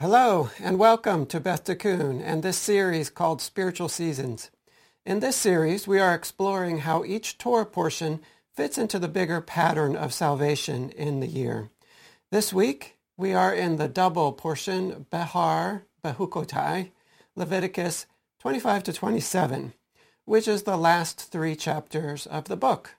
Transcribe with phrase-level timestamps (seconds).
[0.00, 4.50] Hello, and welcome to Beth Tikkun and this series called Spiritual Seasons.
[5.06, 8.18] In this series, we are exploring how each Torah portion
[8.52, 11.70] fits into the bigger pattern of salvation in the year.
[12.32, 16.90] This week, we are in the double portion, Behar Bechukotai,
[17.36, 18.06] Leviticus
[18.40, 19.74] 25 to 27,
[20.24, 22.96] which is the last three chapters of the book.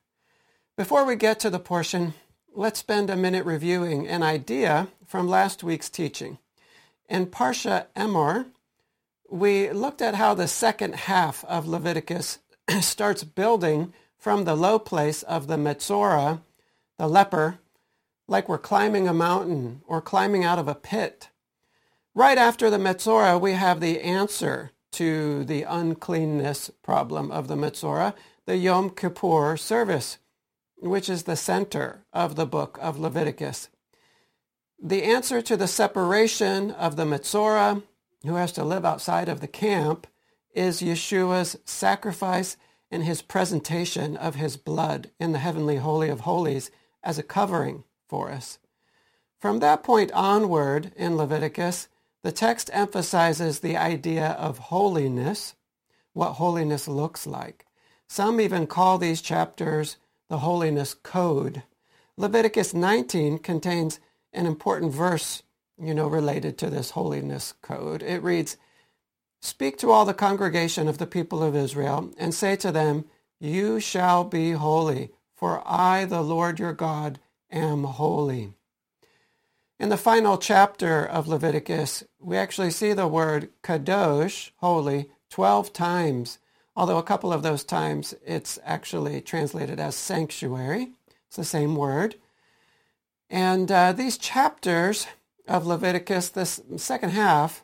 [0.78, 2.14] Before we get to the portion,
[2.54, 6.38] let's spend a minute reviewing an idea from last week's teaching.
[7.08, 8.48] In Parsha Emor,
[9.30, 12.40] we looked at how the second half of Leviticus
[12.82, 16.42] starts building from the low place of the Metzora,
[16.98, 17.60] the leper,
[18.28, 21.30] like we're climbing a mountain or climbing out of a pit.
[22.16, 28.16] Right after the Metzora, we have the answer to the uncleanness problem of the Metzora,
[28.48, 30.18] the Yom Kippur service,
[30.78, 33.70] which is the center of the book of Leviticus.
[34.82, 37.82] The answer to the separation of the Metzora,
[38.24, 40.06] who has to live outside of the camp,
[40.54, 42.58] is Yeshua's sacrifice
[42.92, 46.72] and his presentation of his blood in the heavenly holy of holies
[47.04, 48.60] as a covering for us.
[49.40, 51.88] From that point onward in Leviticus,
[52.24, 55.56] the text emphasizes the idea of holiness,
[56.14, 57.66] what holiness looks like.
[58.08, 59.98] Some even call these chapters
[60.30, 61.64] the holiness code.
[62.18, 64.00] Leviticus 19 contains
[64.36, 65.44] an important verse,
[65.82, 68.04] you know, related to this holiness code.
[68.04, 68.58] It reads,
[69.42, 73.06] Speak to all the congregation of the people of Israel and say to them,
[73.40, 77.20] You shall be holy, for I, the Lord your God,
[77.52, 78.54] am holy.
[79.80, 86.40] In the final chapter of Leviticus, we actually see the word kadosh, holy, 12 times,
[86.76, 90.94] although a couple of those times it's actually translated as sanctuary.
[91.28, 92.16] It's the same word.
[93.30, 95.08] And uh, these chapters
[95.48, 97.64] of Leviticus, this second half,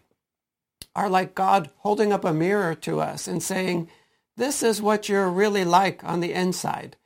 [0.95, 3.90] are like God holding up a mirror to us and saying,
[4.38, 6.97] this is what you're really like on the inside.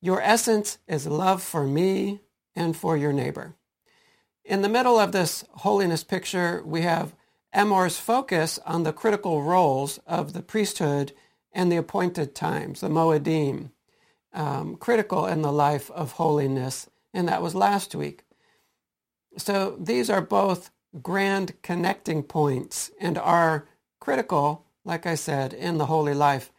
[0.00, 2.20] Your essence is love for me
[2.54, 3.54] and for your neighbor.
[4.44, 7.14] In the middle of this holiness picture, we have
[7.52, 11.12] Emor's focus on the critical roles of the priesthood
[11.52, 13.70] and the appointed times, the Moedim,
[14.32, 18.22] um, critical in the life of holiness and that was last week.
[19.36, 20.70] So these are both
[21.02, 23.66] grand connecting points and are
[24.00, 26.52] critical, like I said, in the holy life.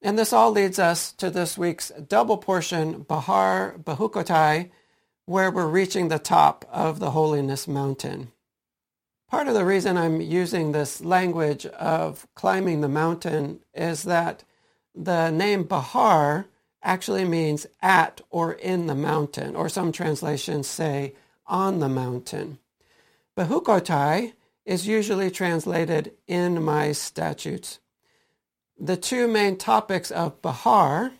[0.00, 4.70] And this all leads us to this week's double portion, Behar Bechukotai,
[5.26, 8.32] where we're reaching the top of the holiness mountain.
[9.30, 14.44] Part of the reason I'm using this language of climbing the mountain is that
[14.94, 16.46] the name Behar
[16.84, 21.14] actually means at or in the mountain, or some translations say
[21.46, 22.58] on the mountain.
[23.36, 24.34] Bechukotai
[24.64, 27.80] is usually translated in my statutes.
[28.78, 31.12] The two main topics of Behar,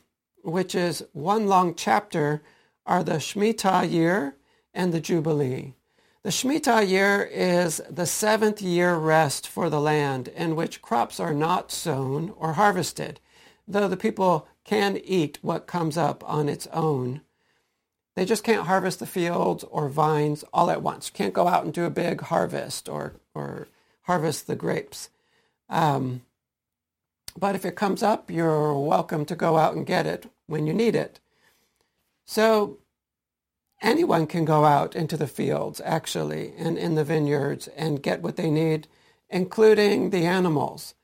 [0.42, 2.42] which is one long chapter,
[2.86, 4.36] are the Shemitah year
[4.72, 5.74] and the Jubilee.
[6.22, 11.34] The Shemitah year is the seventh year rest for the land in which crops are
[11.34, 13.20] not sown or harvested,
[13.69, 17.20] though the people can eat what comes up on its own.
[18.16, 21.10] They just can't harvest the fields or vines all at once.
[21.10, 23.69] Can't go out and do a big harvest or, or
[24.03, 25.10] harvest the grapes.
[25.69, 26.22] Um,
[27.36, 30.72] but if it comes up, you're welcome to go out and get it when you
[30.72, 31.19] need it.
[32.24, 32.78] So
[33.82, 38.36] anyone can go out into the fields, actually, and in the vineyards and get what
[38.36, 38.86] they need,
[39.28, 40.94] including the animals.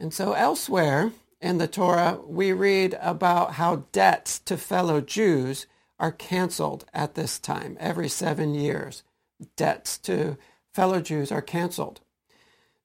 [0.00, 5.66] And so elsewhere, in the Torah, we read about how debts to fellow Jews
[5.98, 7.76] are canceled at this time.
[7.80, 9.02] Every seven years,
[9.56, 10.36] debts to
[10.72, 12.00] fellow Jews are canceled.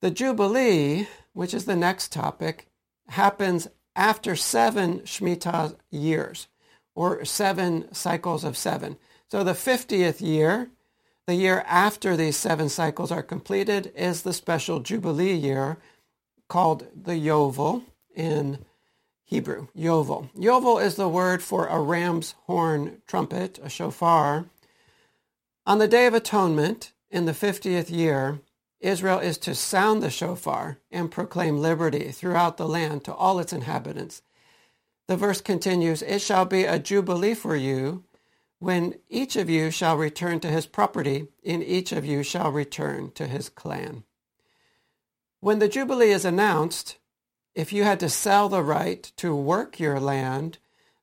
[0.02, 2.68] The Jubilee, which is the next topic,
[3.10, 6.48] happens after seven Shemitah years,
[6.96, 8.98] or seven cycles of seven.
[9.32, 10.70] So the 50th year,
[11.26, 15.78] the year after these seven cycles are completed, is the special Jubilee year
[16.50, 17.84] called the Yovel
[18.14, 18.60] in
[19.26, 20.30] Hebrew, Yovel.
[20.36, 24.46] Yovel is the word for a ram's horn trumpet, a shofar.
[25.66, 28.40] On the Day of Atonement, in the 50th year,
[28.80, 33.54] Israel is to sound the shofar and proclaim liberty throughout the land to all its
[33.54, 34.22] inhabitants.
[35.08, 38.04] The verse continues, It shall be a jubilee for you
[38.60, 43.12] when each of you shall return to his property, and each of you shall return
[43.12, 44.04] to his clan.
[45.42, 46.98] When the jubilee is announced,
[47.56, 50.58] if you had to sell the right to work your land,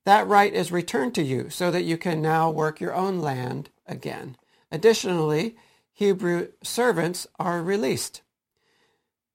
[0.05, 3.71] that right is returned to you so that you can now work your own land
[3.87, 4.37] again.
[4.73, 5.57] Additionally,
[5.93, 8.23] Hebrew servants are released.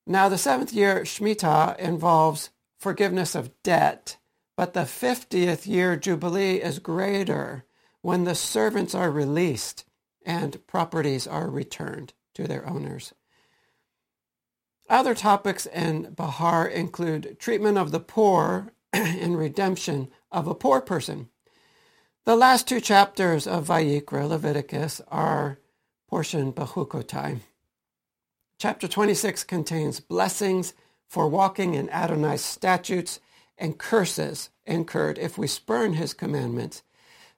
[0.08, 4.18] Now the seventh year Shemitah involves forgiveness of debt,
[4.56, 7.66] but the 50th year Jubilee is greater
[8.02, 9.86] when the servants are released
[10.26, 13.14] and properties are returned to their owners.
[14.90, 21.30] Other topics in Behar include treatment of the poor and redemption of a poor person.
[22.26, 25.60] The last two chapters of Vayikra, Leviticus, are
[26.08, 27.40] portion Bechukotai.
[28.60, 30.74] Chapter 26 contains blessings
[31.08, 33.20] for walking in Adonai's statutes
[33.58, 36.84] and curses incurred if we spurn his commandments.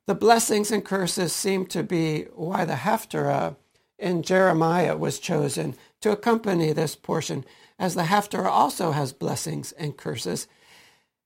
[0.06, 3.56] The blessings and curses seem to be why the Haftarah
[4.00, 7.46] in Jeremiah was chosen to accompany this portion,
[7.80, 10.48] as the Haftarah also has blessings and curses.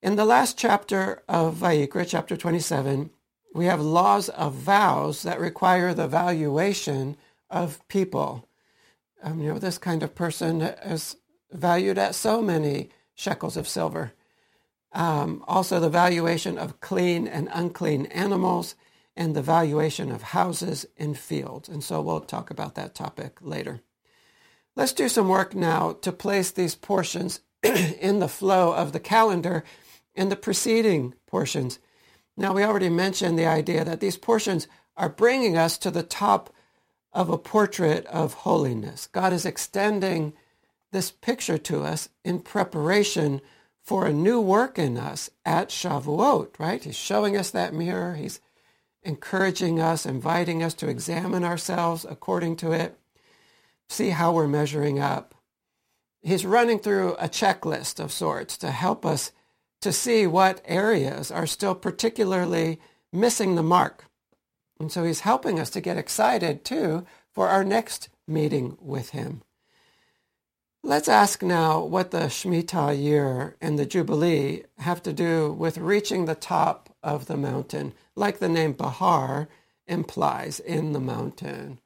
[0.02, 3.12] In the last chapter of Vayikra, chapter 27,
[3.54, 7.18] we have laws of vows that require the valuation
[7.50, 8.48] of people.
[9.22, 11.18] Um, you know, this kind of person is
[11.52, 14.14] valued at so many shekels of silver.
[14.94, 18.76] Um, also, the valuation of clean and unclean animals
[19.16, 21.70] and the valuation of houses and fields.
[21.70, 23.82] And so we'll talk about that topic later.
[24.76, 29.64] Let's do some work now to place these portions in the flow of the calendar
[30.16, 31.80] in the preceding portions.
[32.38, 36.54] Now, we already mentioned the idea that these portions are bringing us to the top
[37.14, 39.08] of a portrait of holiness.
[39.12, 40.34] God is extending
[40.92, 43.42] this picture to us in preparation
[43.82, 46.84] for a new work in us at Shavuot, right?
[46.84, 48.16] He's showing us that mirror.
[48.16, 48.40] He's
[49.04, 52.98] encouraging us, inviting us to examine ourselves according to it,
[53.92, 55.36] see how we're measuring up.
[56.22, 59.32] He's running through a checklist of sorts to help us
[59.82, 62.80] to see what areas are still particularly
[63.12, 64.06] missing the mark.
[64.80, 69.42] And so he's helping us to get excited too for our next meeting with him.
[70.84, 76.26] Let's ask now what the Shemitah year and the Jubilee have to do with reaching
[76.26, 79.48] the top of the mountain, like the name Behar
[79.86, 81.80] implies in the mountain.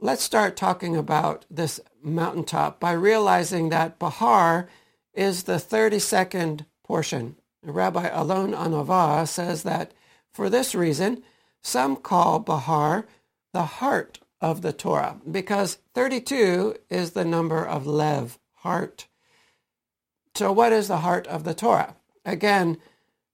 [0.00, 4.68] Let's start talking about this mountaintop by realizing that Behar
[5.12, 7.34] is the 32nd portion.
[7.64, 9.92] Rabbi Alon Anava says that
[10.30, 11.24] for this reason,
[11.62, 13.06] some call Behar
[13.52, 19.08] the heart of the Torah because 32 is the number of Lev, heart.
[20.36, 21.96] So what is the heart of the Torah?
[22.24, 22.78] Again,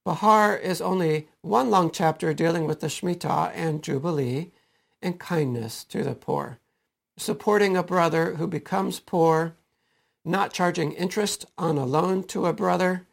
[0.03, 4.51] Behar is only one long chapter dealing with the Shemitah and Jubilee
[5.05, 6.59] and kindness to the poor,
[7.17, 9.55] supporting a brother who becomes poor,
[10.25, 13.05] not charging interest on a loan to a brother,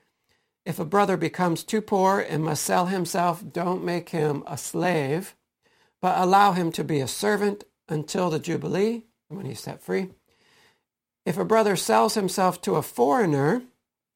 [0.64, 5.34] if a brother becomes too poor and must sell himself, don't make him a slave,
[6.00, 10.08] but allow him to be a servant until the Jubilee, when he's set free.
[11.26, 13.62] If a brother sells himself to a foreigner,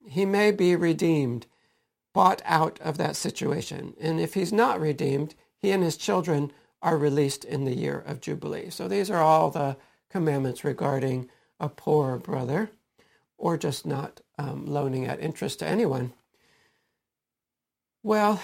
[0.09, 1.47] he may be redeemed,
[2.15, 3.95] bought out of that situation.
[4.01, 6.53] And if he's not redeemed, he and his children
[6.87, 8.71] are released in the year of Jubilee.
[8.71, 9.77] So these are all the
[10.09, 11.29] commandments regarding
[11.59, 12.71] a poor brother
[13.37, 16.13] or just not um, loaning at interest to anyone.
[18.05, 18.41] Well,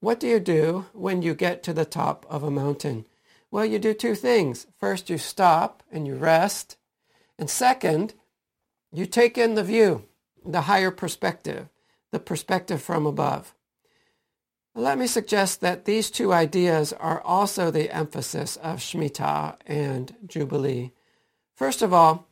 [0.00, 3.06] what do you do when you get to the top of a mountain?
[3.50, 4.66] Well, you do two things.
[4.78, 6.76] First, you stop and you rest.
[7.38, 8.12] And second,
[8.92, 10.04] you take in the view,
[10.44, 11.70] the higher perspective,
[12.12, 13.54] the perspective from above.
[14.80, 20.92] Let me suggest that these two ideas are also the emphasis of Shemitah and Jubilee.
[21.54, 22.28] First of all,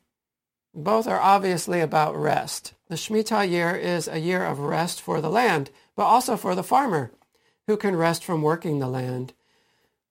[0.75, 2.73] both are obviously about rest.
[2.89, 6.63] The Shemitah year is a year of rest for the land, but also for the
[6.63, 7.13] farmer
[7.67, 9.35] who can rest from working the land.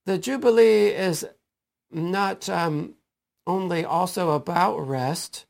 [0.06, 1.26] The Jubilee is
[1.90, 2.98] not um,
[3.48, 5.48] only also about rest,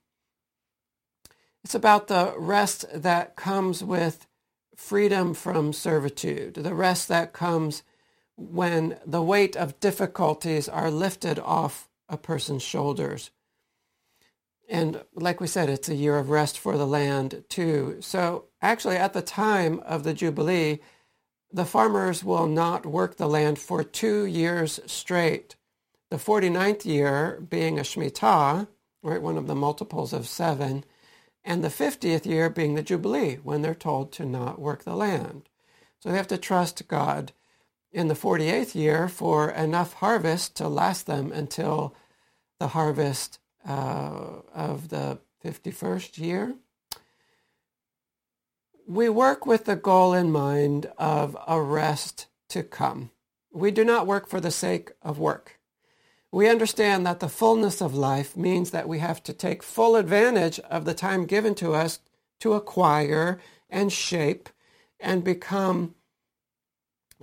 [1.65, 4.26] it's about the rest that comes with
[4.77, 7.83] freedom from servitude, the rest that comes
[8.37, 13.31] when the weight of difficulties are lifted off a person's shoulders.
[14.69, 17.97] And like we said, it's a year of rest for the land too.
[18.01, 20.79] So actually at the time of the Jubilee,
[21.51, 25.55] the farmers will not work the land for two years straight.
[26.11, 28.67] The 49th year being a Shemitah,
[29.01, 30.83] right, one of the multiples of seven,
[31.47, 35.47] and the 50th year being the Jubilee, when they're told to not work the land.
[35.99, 37.31] So they have to trust God
[37.89, 41.95] in the 48th year for enough harvest to last them until
[42.59, 46.55] the harvest uh, of the 51st year.
[48.85, 53.11] We work with the goal in mind of a rest to come.
[53.53, 55.56] We do not work for the sake of work.
[56.31, 60.59] We understand that the fullness of life means that we have to take full advantage
[60.59, 61.99] of the time given to us
[62.41, 64.49] to acquire and shape
[64.99, 65.95] and become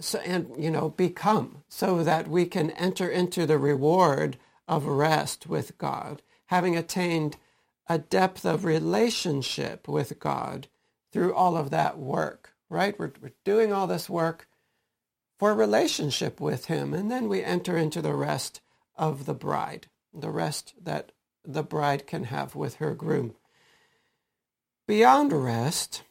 [0.00, 5.46] so, and you know become so that we can enter into the reward of rest
[5.46, 7.36] with God, having attained
[7.88, 10.68] a depth of relationship with God
[11.12, 12.98] through all of that work, right?
[12.98, 14.48] We're, we're doing all this work
[15.38, 18.60] for relationship with him, and then we enter into the rest
[18.96, 21.12] of the bride, the rest that
[21.44, 23.34] the bride can have with her groom.
[24.86, 26.02] Beyond rest,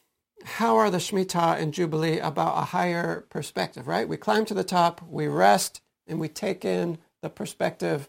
[0.44, 4.08] how are the Shemitah and Jubilee about a higher perspective, right?
[4.08, 8.08] We climb to the top, we rest, and we take in the perspective.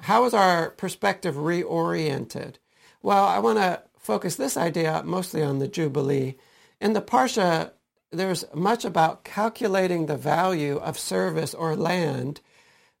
[0.00, 2.56] How is our perspective reoriented?
[3.02, 6.36] Well, I want to focus this idea mostly on the Jubilee.
[6.80, 7.72] In the Parsha,
[8.10, 12.40] there's much about calculating the value of service or land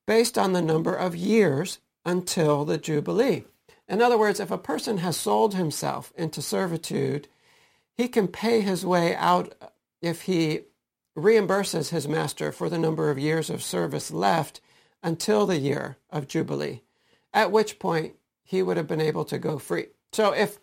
[0.06, 3.44] based on the number of years until the Jubilee.
[3.88, 7.28] In other words, if a person has sold himself into servitude,
[7.94, 9.54] he can pay his way out
[10.00, 10.62] if he
[11.16, 14.60] reimburses his master for the number of years of service left
[15.02, 16.82] until the year of Jubilee,
[17.34, 19.86] at which point he would have been able to go free.
[20.12, 20.58] So if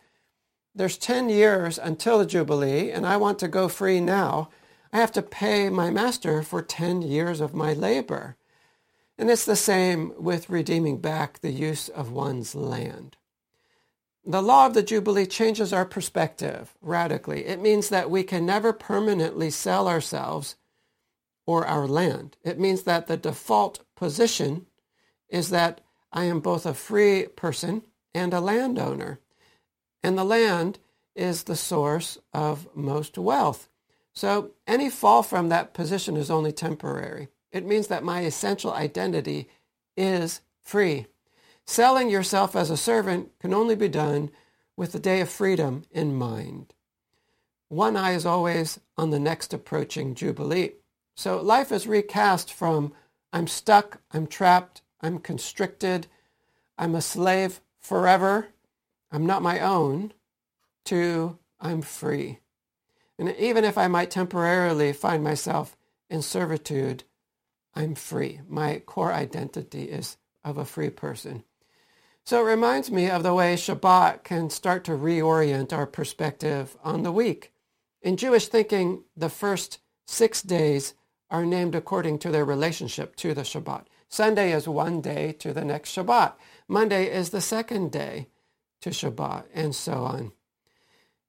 [0.73, 4.49] there's 10 years until the Jubilee and I want to go free now,
[4.91, 8.37] I have to pay my master for 10 years of my labor.
[9.19, 13.17] And it's the same with redeeming back the use of one's land.
[14.25, 17.45] The law of the Jubilee changes our perspective radically.
[17.45, 20.55] It means that we can never permanently sell ourselves
[21.45, 22.37] or our land.
[22.45, 24.67] It means that the default position
[25.27, 25.81] is that
[26.13, 27.83] I am both a free person
[28.15, 29.19] and a landowner.
[30.01, 30.79] And the land
[31.13, 33.67] is the source of most wealth.
[34.13, 37.27] So any fall from that position is only temporary.
[37.51, 39.49] It means that my essential identity
[39.97, 41.07] is free.
[41.65, 44.31] Selling yourself as a servant can only be done
[44.75, 46.73] with the day of freedom in mind.
[47.67, 50.71] One eye is always on the next approaching Jubilee.
[51.15, 52.93] So life is recast from
[53.31, 56.07] I'm stuck, I'm trapped, I'm constricted,
[56.77, 58.47] I'm a slave forever,
[59.11, 60.13] I'm not my own,
[60.85, 62.39] to I'm free.
[63.19, 65.75] And even if I might temporarily find myself
[66.09, 67.03] in servitude,
[67.75, 68.41] I'm free.
[68.47, 71.43] My core identity is of a free person.
[72.25, 77.03] So it reminds me of the way Shabbat can start to reorient our perspective on
[77.03, 77.51] the week.
[78.01, 80.93] In Jewish thinking, the first six days
[81.29, 83.85] are named according to their relationship to the Shabbat.
[84.07, 86.33] Sunday is one day to the next Shabbat.
[86.67, 88.27] Monday is the second day
[88.81, 90.31] to Shabbat, and so on.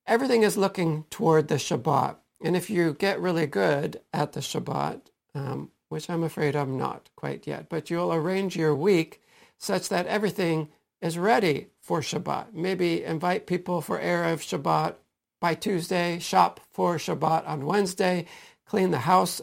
[0.07, 2.17] Everything is looking toward the Shabbat.
[2.43, 5.03] And if you get really good at the Shabbat,
[5.35, 9.21] um, which I'm afraid I'm not quite yet, but you'll arrange your week
[9.59, 10.69] such that everything
[11.03, 12.55] is ready for Shabbat.
[12.55, 14.95] Maybe invite people for Erev Shabbat
[15.41, 18.27] by Tuesday, shop for Shabbat on Wednesday,
[18.67, 19.43] clean the house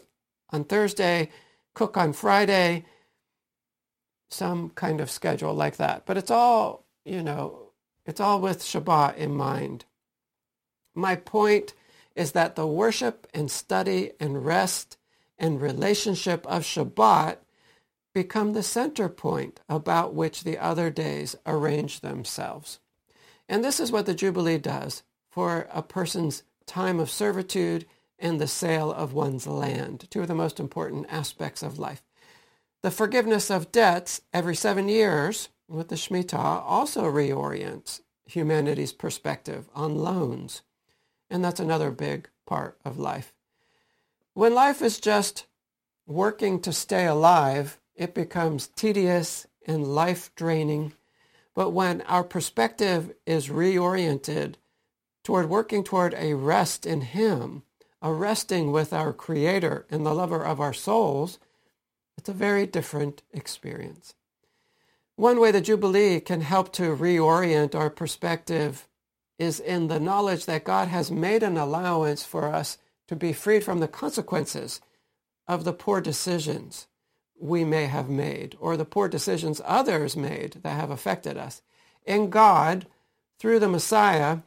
[0.50, 1.30] on Thursday,
[1.74, 2.86] cook on Friday,
[4.30, 6.06] some kind of schedule like that.
[6.06, 7.72] But it's all, you know,
[8.06, 9.84] it's all with Shabbat in mind.
[10.94, 11.74] My point
[12.16, 14.97] is that the worship and study and rest
[15.38, 17.38] and relationship of Shabbat
[18.14, 22.80] become the center point about which the other days arrange themselves.
[23.48, 27.86] And this is what the Jubilee does for a person's time of servitude
[28.18, 32.02] and the sale of one's land, two of the most important aspects of life.
[32.82, 39.96] The forgiveness of debts every seven years with the Shemitah also reorients humanity's perspective on
[39.96, 40.62] loans.
[41.30, 43.32] And that's another big part of life.
[44.38, 45.46] When life is just
[46.06, 50.92] working to stay alive, it becomes tedious and life draining.
[51.56, 54.54] But when our perspective is reoriented
[55.24, 57.64] toward working toward a rest in Him,
[58.00, 61.40] a resting with our Creator and the lover of our souls,
[62.16, 64.14] it's a very different experience.
[65.16, 68.86] One way the Jubilee can help to reorient our perspective
[69.36, 72.78] is in the knowledge that God has made an allowance for us
[73.08, 74.80] to be freed from the consequences
[75.46, 76.86] of the poor decisions
[77.40, 81.62] we may have made or the poor decisions others made that have affected us.
[82.04, 82.86] In God,
[83.38, 84.38] through the Messiah,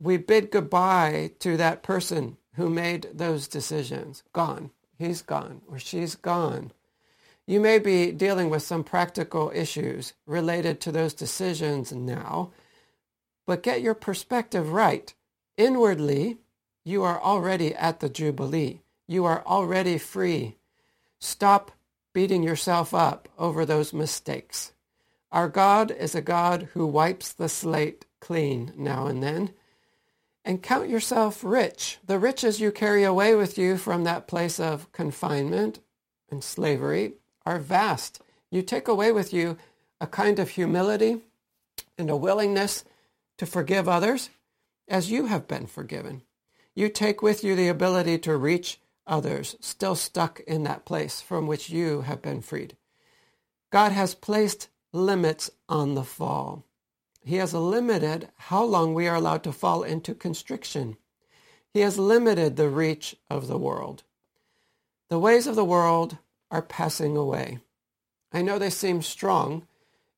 [0.00, 4.22] we bid goodbye to that person who made those decisions.
[4.32, 4.70] Gone.
[4.98, 6.72] He's gone or she's gone.
[7.46, 12.52] You may be dealing with some practical issues related to those decisions now,
[13.46, 15.12] but get your perspective right.
[15.56, 16.38] Inwardly,
[16.84, 18.80] you are already at the Jubilee.
[19.06, 20.56] You are already free.
[21.18, 21.72] Stop
[22.12, 24.72] beating yourself up over those mistakes.
[25.32, 29.52] Our God is a God who wipes the slate clean now and then.
[30.44, 31.98] And count yourself rich.
[32.06, 35.80] The riches you carry away with you from that place of confinement
[36.30, 38.22] and slavery are vast.
[38.50, 39.58] You take away with you
[40.00, 41.20] a kind of humility
[41.98, 42.84] and a willingness
[43.38, 44.30] to forgive others
[44.88, 46.22] as you have been forgiven.
[46.80, 51.46] You take with you the ability to reach others still stuck in that place from
[51.46, 52.74] which you have been freed.
[53.68, 56.64] God has placed limits on the fall.
[57.22, 60.96] He has limited how long we are allowed to fall into constriction.
[61.74, 64.04] He has limited the reach of the world.
[65.10, 66.16] The ways of the world
[66.50, 67.58] are passing away.
[68.32, 69.66] I know they seem strong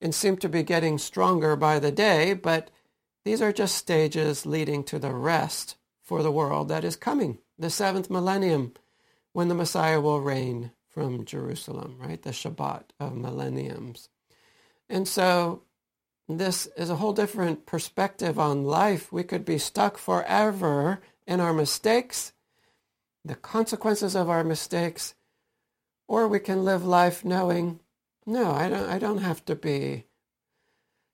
[0.01, 2.71] and seem to be getting stronger by the day, but
[3.25, 5.75] these are just stages leading to the rest
[6.13, 8.75] for the world that is coming, the seventh millennium,
[9.33, 12.21] when the Messiah will reign from Jerusalem, right?
[12.21, 14.11] The Shabbat of millenniums.
[14.91, 15.63] And so
[16.29, 19.11] this is a whole different perspective on life.
[19.11, 22.35] We could be stuck forever in our mistakes,
[23.25, 25.15] the consequences of our mistakes,
[26.09, 27.81] or we can live life knowing,
[28.27, 30.05] no, I don't, I don't have to be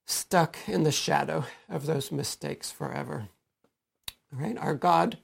[0.09, 3.29] stuck in the shadow of those mistakes forever.
[4.31, 4.57] Right?
[4.59, 5.19] Our God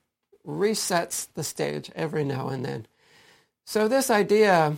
[0.47, 2.87] resets the stage every now and then.
[3.65, 4.77] So this idea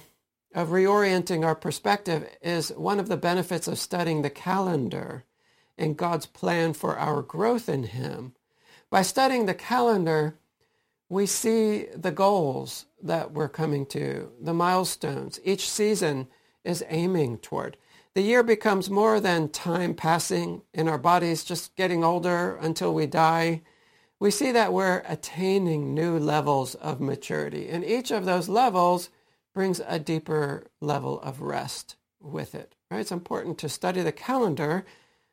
[0.54, 5.24] of reorienting our perspective is one of the benefits of studying the calendar
[5.76, 8.34] and God's plan for our growth in him.
[8.90, 10.38] By studying the calendar,
[11.08, 16.28] we see the goals that we're coming to, the milestones each season
[16.64, 17.76] is aiming toward.
[18.14, 23.06] The year becomes more than time passing in our bodies just getting older until we
[23.06, 23.62] die.
[24.18, 27.68] We see that we're attaining new levels of maturity.
[27.68, 29.10] And each of those levels
[29.52, 32.74] brings a deeper level of rest with it.
[32.90, 33.00] Right?
[33.00, 34.84] It's important to study the calendar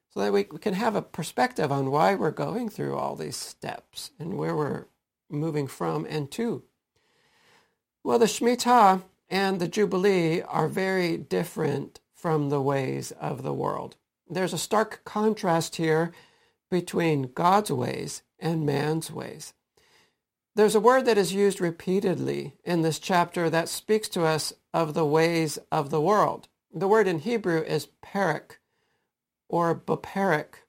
[0.09, 4.11] so that we can have a perspective on why we're going through all these steps
[4.19, 4.85] and where we're
[5.29, 6.63] moving from and to.
[8.03, 13.95] Well, the Shemitah and the Jubilee are very different from the ways of the world.
[14.29, 16.11] There's a stark contrast here
[16.69, 19.53] between God's ways and man's ways.
[20.55, 24.93] There's a word that is used repeatedly in this chapter that speaks to us of
[24.93, 26.47] the ways of the world.
[26.71, 28.57] The word in Hebrew is perik
[29.49, 30.65] or beperik.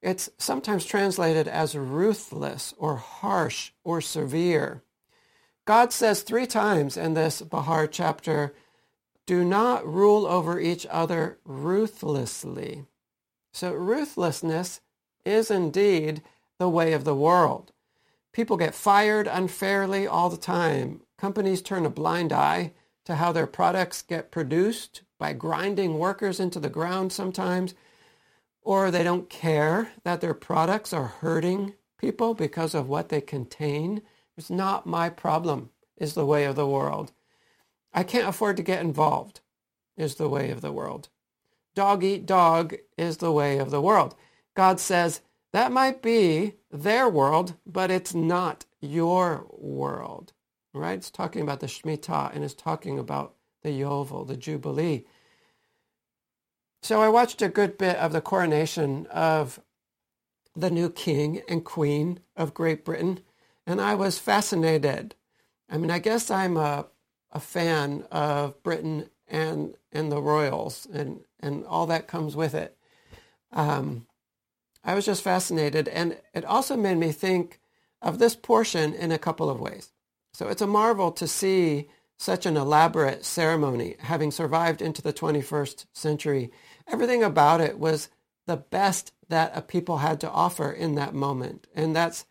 [0.00, 4.82] It's sometimes translated as ruthless or harsh or severe.
[5.66, 8.54] God says three times in this Behar chapter,
[9.26, 12.86] do not rule over each other ruthlessly.
[13.52, 14.80] So ruthlessness
[15.26, 16.22] is indeed
[16.58, 17.72] the way of the world.
[18.32, 21.00] People get fired unfairly all the time.
[21.16, 22.72] Companies turn a blind eye
[23.04, 27.74] to how their products get produced by grinding workers into the ground sometimes,
[28.62, 34.02] or they don't care that their products are hurting people because of what they contain.
[34.36, 37.12] It's not my problem, is the way of the world.
[37.92, 39.40] I can't afford to get involved,
[39.96, 41.08] is the way of the world.
[41.74, 44.14] Dog eat dog is the way of the world.
[44.54, 45.20] God says,
[45.58, 50.32] that might be their world, but it's not your world.
[50.72, 50.98] Right?
[50.98, 55.04] It's talking about the Shemitah and it's talking about the Yovel, the Jubilee.
[56.82, 59.58] So I watched a good bit of the coronation of
[60.54, 63.18] the new king and queen of Great Britain,
[63.66, 65.16] and I was fascinated.
[65.68, 66.86] I mean, I guess I'm a,
[67.32, 72.76] a fan of Britain and and the royals and and all that comes with it.
[73.52, 74.06] Um,
[74.84, 75.88] I was just fascinated.
[75.88, 77.60] And it also made me think
[78.00, 79.92] of this portion in a couple of ways.
[80.32, 85.86] So it's a marvel to see such an elaborate ceremony having survived into the 21st
[85.92, 86.50] century.
[86.86, 88.08] Everything about it was
[88.46, 91.66] the best that a people had to offer in that moment.
[91.74, 92.24] And that's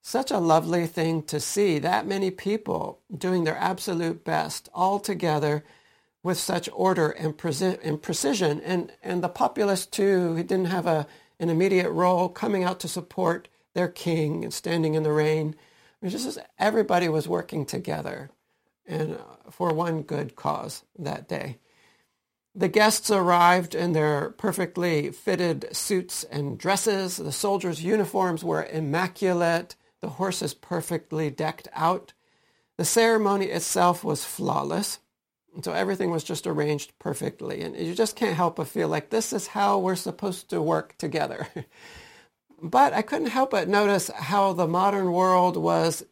[0.00, 5.64] such a lovely thing to see that many people doing their absolute best all together
[6.22, 8.60] with such order and, preci- and precision.
[8.60, 11.06] And, and the populace too, didn't have a
[11.38, 15.50] an immediate role, coming out to support their king and standing in the rain.
[16.00, 18.30] It was just as everybody was working together
[18.86, 21.58] and uh, for one good cause that day.
[22.54, 27.18] The guests arrived in their perfectly fitted suits and dresses.
[27.18, 29.76] The soldiers' uniforms were immaculate.
[30.00, 32.14] The horses perfectly decked out.
[32.78, 35.00] The ceremony itself was flawless.
[35.56, 37.62] And so everything was just arranged perfectly.
[37.62, 40.98] And you just can't help but feel like this is how we're supposed to work
[40.98, 41.48] together.
[42.62, 46.04] but I couldn't help but notice how the modern world was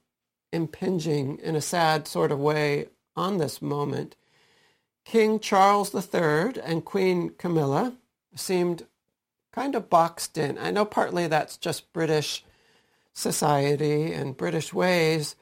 [0.50, 4.16] impinging in a sad sort of way on this moment.
[5.04, 7.98] King Charles III and Queen Camilla
[8.34, 8.86] seemed
[9.52, 10.56] kind of boxed in.
[10.56, 12.46] I know partly that's just British
[13.12, 15.36] society and British ways,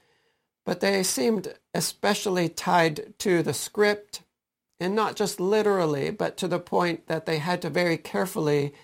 [0.65, 4.23] but they seemed especially tied to the script
[4.79, 8.75] and not just literally, but to the point that they had to very carefully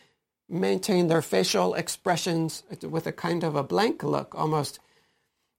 [0.49, 4.79] maintain their facial expressions with a kind of a blank look almost.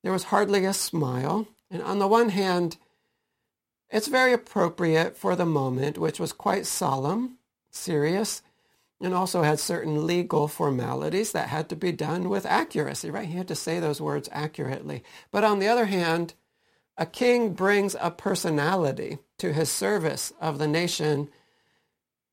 [0.02, 1.48] There was hardly a smile.
[1.70, 2.78] And on the one hand,
[3.92, 7.38] it's very appropriate for the moment, which was quite solemn,
[7.70, 8.42] serious,
[9.02, 13.28] and also had certain legal formalities that had to be done with accuracy, right?
[13.28, 15.04] He had to say those words accurately.
[15.32, 16.34] But on the other hand,
[17.00, 21.30] a king brings a personality to his service of the nation.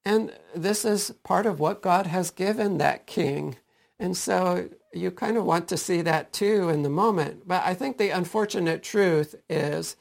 [0.04, 3.56] And this is part of what God has given that king.
[3.98, 7.46] And so you kind of want to see that too in the moment.
[7.46, 9.96] But I think the unfortunate truth is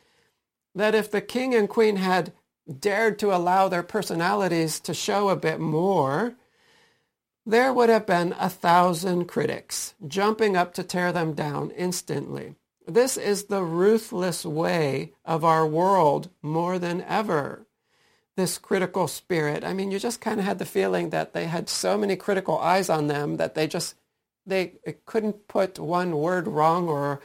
[0.73, 2.33] that if the king and queen had
[2.79, 6.35] dared to allow their personalities to show a bit more,
[7.45, 12.55] there would have been a thousand critics jumping up to tear them down instantly.
[12.87, 17.65] This is the ruthless way of our world more than ever.
[18.35, 19.63] This critical spirit.
[19.63, 22.59] I mean, you just kind of had the feeling that they had so many critical
[22.59, 23.95] eyes on them that they just
[24.45, 24.73] they
[25.05, 27.21] couldn't put one word wrong or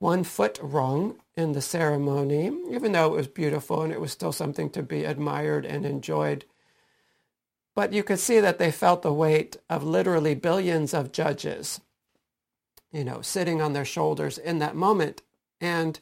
[0.00, 4.32] one foot wrong in the ceremony, even though it was beautiful and it was still
[4.32, 6.44] something to be admired and enjoyed.
[7.76, 11.80] But you could see that they felt the weight of literally billions of judges
[12.92, 15.22] you know, sitting on their shoulders in that moment.
[15.60, 15.98] And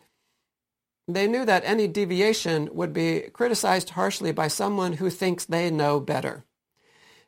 [1.09, 6.01] they knew that any deviation would be criticized harshly by someone who thinks they know
[6.01, 6.45] better.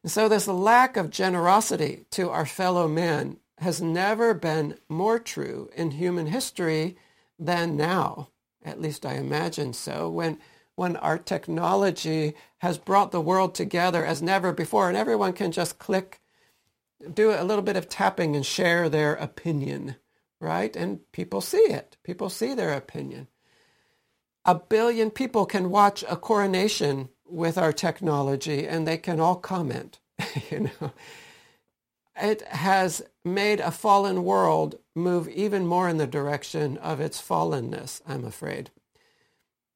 [0.02, 5.70] And so this lack of generosity to our fellow men has never been more true
[5.74, 6.96] in human history
[7.38, 8.28] than now.
[8.64, 10.08] At least I imagine so.
[10.08, 10.38] When,
[10.74, 15.78] when our technology has brought the world together as never before and everyone can just
[15.78, 16.20] click
[17.12, 19.96] do a little bit of tapping and share their opinion,
[20.40, 20.74] right?
[20.74, 21.96] And people see it.
[22.02, 23.28] People see their opinion.
[24.44, 30.00] A billion people can watch a coronation with our technology and they can all comment,
[30.50, 30.92] you know.
[32.20, 38.00] It has made a fallen world move even more in the direction of its fallenness,
[38.08, 38.70] I'm afraid.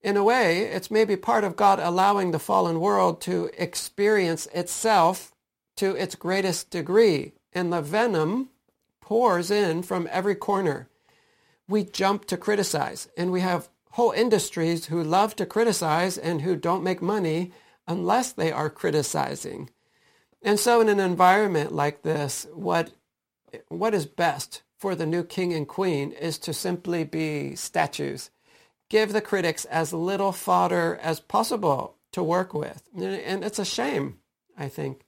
[0.00, 5.32] In a way, it's maybe part of God allowing the fallen world to experience itself
[5.76, 8.50] to its greatest degree, and the venom
[9.00, 10.88] pours in from every corner.
[11.68, 16.56] We jump to criticize, and we have whole industries who love to criticize and who
[16.56, 17.52] don't make money
[17.86, 19.70] unless they are criticizing.
[20.42, 22.90] And so in an environment like this, what,
[23.68, 28.30] what is best for the new king and queen is to simply be statues.
[28.88, 32.82] Give the critics as little fodder as possible to work with.
[32.94, 34.18] And it's a shame,
[34.56, 35.02] I think.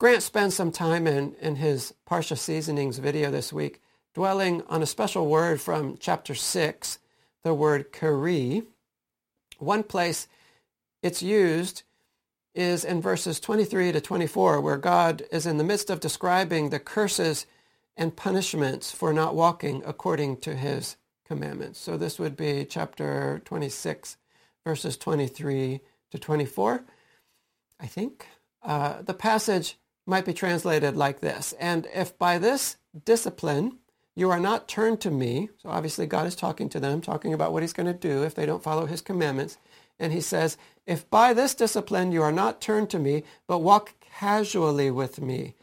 [0.00, 3.82] Grant spends some time in, in his Parsha Seasonings video this week
[4.14, 6.98] dwelling on a special word from chapter 6,
[7.44, 8.62] the word kari.
[9.58, 10.26] One place
[11.02, 11.82] it's used
[12.54, 16.80] is in verses 23 to 24, where God is in the midst of describing the
[16.80, 17.44] curses
[17.94, 21.78] and punishments for not walking according to his commandments.
[21.78, 24.16] So this would be chapter 26,
[24.64, 26.84] verses 23 to 24,
[27.78, 28.26] I think.
[28.62, 31.54] Uh, the passage might be translated like this.
[31.60, 33.78] And if by this discipline
[34.16, 37.52] you are not turned to me, so obviously God is talking to them, talking about
[37.52, 39.58] what he's going to do if they don't follow his commandments.
[39.98, 43.94] And he says, if by this discipline you are not turned to me, but walk
[44.00, 45.54] casually with me,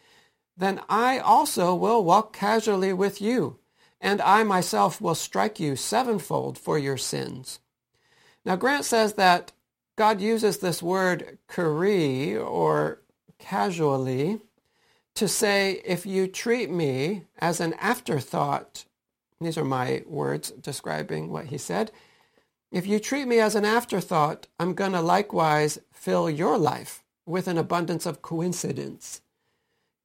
[0.56, 3.60] then I also will walk casually with you,
[4.02, 7.60] and I myself will strike you sevenfold for your sins.
[8.46, 9.52] Now Grant says that
[9.98, 13.02] God uses this word kari or
[13.40, 14.40] casually
[15.16, 18.86] to say, if you treat me as an afterthought,
[19.42, 21.92] these are my words describing what he said,
[22.72, 27.48] if you treat me as an afterthought, I'm going to likewise fill your life with
[27.48, 29.22] an abundance of coincidence.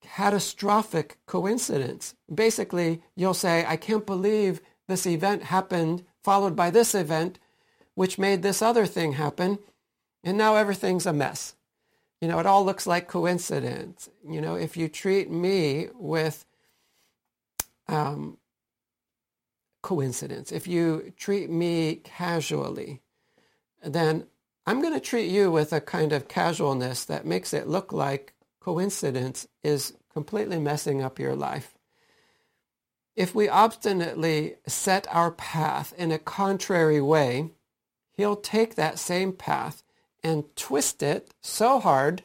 [0.01, 2.15] Catastrophic coincidence.
[2.33, 7.39] Basically, you'll say, I can't believe this event happened, followed by this event,
[7.95, 9.59] which made this other thing happen,
[10.25, 11.55] and now everything's a mess.
[12.23, 14.09] You know, it all looks like coincidence.
[14.25, 16.47] You know, if you treat me with
[17.89, 18.39] um,
[19.83, 23.03] coincidence, if you treat me casually,
[23.85, 24.29] then
[24.67, 28.35] I'm going to treat you with a kind of casualness that makes it look like
[28.61, 31.77] coincidence is completely messing up your life.
[33.17, 37.51] If we obstinately set our path in a contrary way,
[38.13, 39.83] he'll take that same path
[40.23, 42.23] and twist it so hard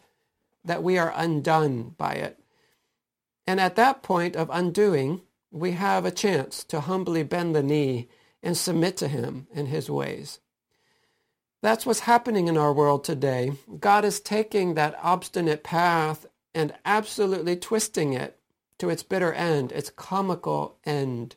[0.64, 2.40] that we are undone by it.
[3.46, 8.10] And at that point of undoing, we have a chance to humbly bend the knee
[8.44, 10.40] and submit to him and his ways.
[11.64, 13.54] That's what's happening in our world today.
[13.80, 18.40] God is taking that obstinate path and absolutely twisting it
[18.78, 21.36] to its bitter end, its comical end.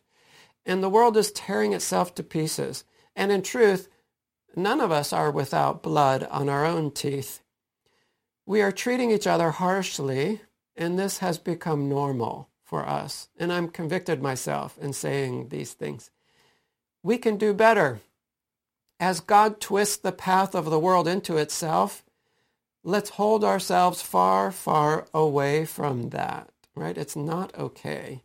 [0.67, 2.85] And the world is tearing itself to pieces.
[3.17, 3.89] And in truth,
[4.57, 7.41] none of us are without blood on our own teeth.
[8.47, 10.41] We are treating each other harshly,
[10.77, 13.29] and this has become normal for us.
[13.39, 16.11] And I'm convicted myself in saying these things.
[17.03, 18.01] We can do better.
[18.99, 22.05] As God twists the path of the world into itself,
[22.85, 26.97] let's hold ourselves far, far away from that, right?
[26.99, 28.23] It's not okay.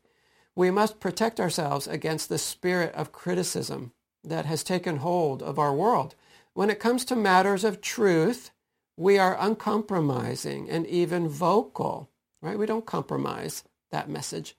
[0.56, 3.94] We must protect ourselves against the spirit of criticism
[4.26, 6.16] that has taken hold of our world.
[6.54, 8.52] When it comes to matters of truth,
[8.98, 12.10] we are uncompromising and even vocal,
[12.42, 12.58] right?
[12.58, 14.56] We don't compromise that message.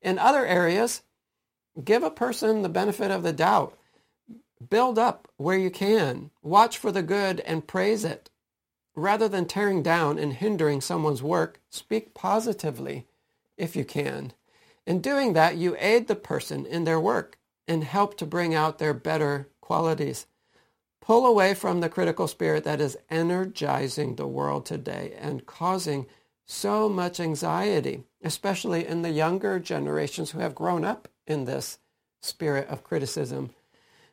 [0.00, 1.02] In other areas,
[1.82, 3.76] give a person the benefit of the doubt.
[4.68, 6.30] Build up where you can.
[6.42, 8.30] Watch for the good and praise it.
[8.94, 13.06] Rather than tearing down and hindering someone's work, speak positively
[13.56, 14.32] if you can.
[14.86, 17.38] In doing that, you aid the person in their work
[17.70, 20.26] and help to bring out their better qualities.
[21.00, 26.06] Pull away from the critical spirit that is energizing the world today and causing
[26.44, 31.78] so much anxiety, especially in the younger generations who have grown up in this
[32.20, 33.50] spirit of criticism.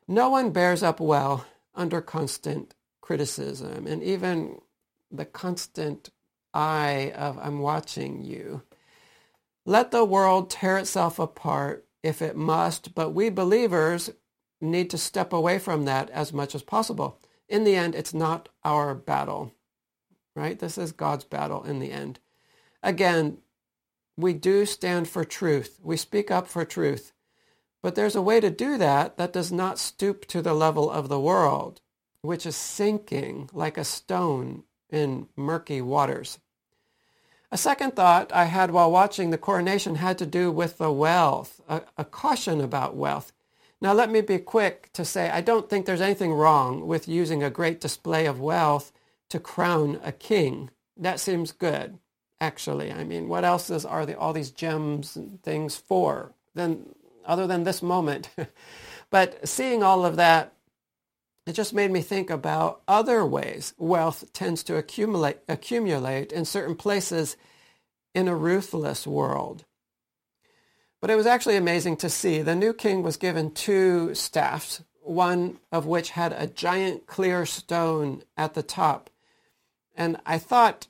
[0.07, 1.43] No one bears up well
[1.73, 4.61] under constant criticism and even
[5.09, 6.11] the constant
[6.53, 8.61] eye of I'm watching you.
[9.65, 14.09] Let the world tear itself apart if it must, but we believers
[14.61, 17.19] need to step away from that as much as possible.
[17.49, 19.51] In the end, it's not our battle,
[20.33, 20.57] right?
[20.57, 22.19] This is God's battle in the end.
[22.81, 23.39] Again,
[24.15, 25.79] we do stand for truth.
[25.83, 27.11] We speak up for truth.
[27.83, 31.09] But there's a way to do that that does not stoop to the level of
[31.09, 31.81] the world,
[32.21, 36.39] which is sinking like a stone in murky waters.
[37.49, 41.61] A second thought I had while watching the coronation had to do with the wealth,
[41.69, 43.31] a, a, caution about wealth.
[43.79, 47.43] Now let me be quick to say I don't think there's anything wrong with using
[47.43, 48.91] a great display of wealth
[49.29, 50.71] to crown a king.
[50.97, 51.99] That seems good,
[52.41, 52.91] actually.
[52.91, 57.47] I mean, what else is, are the, all these gems and things for than, other
[57.47, 58.29] than this moment?
[59.09, 60.53] but seeing all of that
[61.47, 66.75] it just made me think about other ways wealth tends to accumulate, accumulate in certain
[66.75, 67.37] places
[68.13, 69.63] in a ruthless world.
[70.99, 72.41] But it was actually amazing to see.
[72.41, 78.23] The new king was given two staffs, one of which had a giant clear stone
[78.35, 79.09] at the top.
[79.95, 80.87] And I thought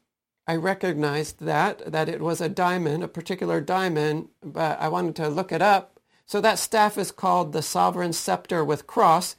[0.47, 5.29] I recognized that, that it was a diamond, a particular diamond, but I wanted to
[5.29, 5.99] look it up.
[6.25, 9.35] So that staff is called the sovereign scepter with cross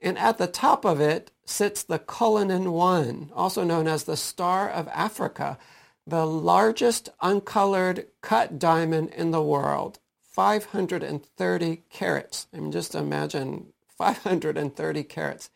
[0.00, 4.68] and at the top of it sits the Cullinan 1, also known as the Star
[4.68, 5.58] of Africa,
[6.06, 12.46] the largest uncolored cut diamond in the world, 530 carats.
[12.54, 15.50] I mean, just imagine 530 carats.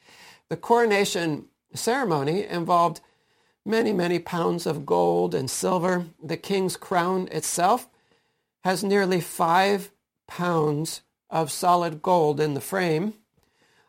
[0.50, 3.00] The coronation ceremony involved
[3.64, 6.06] many, many pounds of gold and silver.
[6.22, 7.88] The king's crown itself
[8.62, 9.90] has nearly five
[10.26, 13.14] pounds of solid gold in the frame.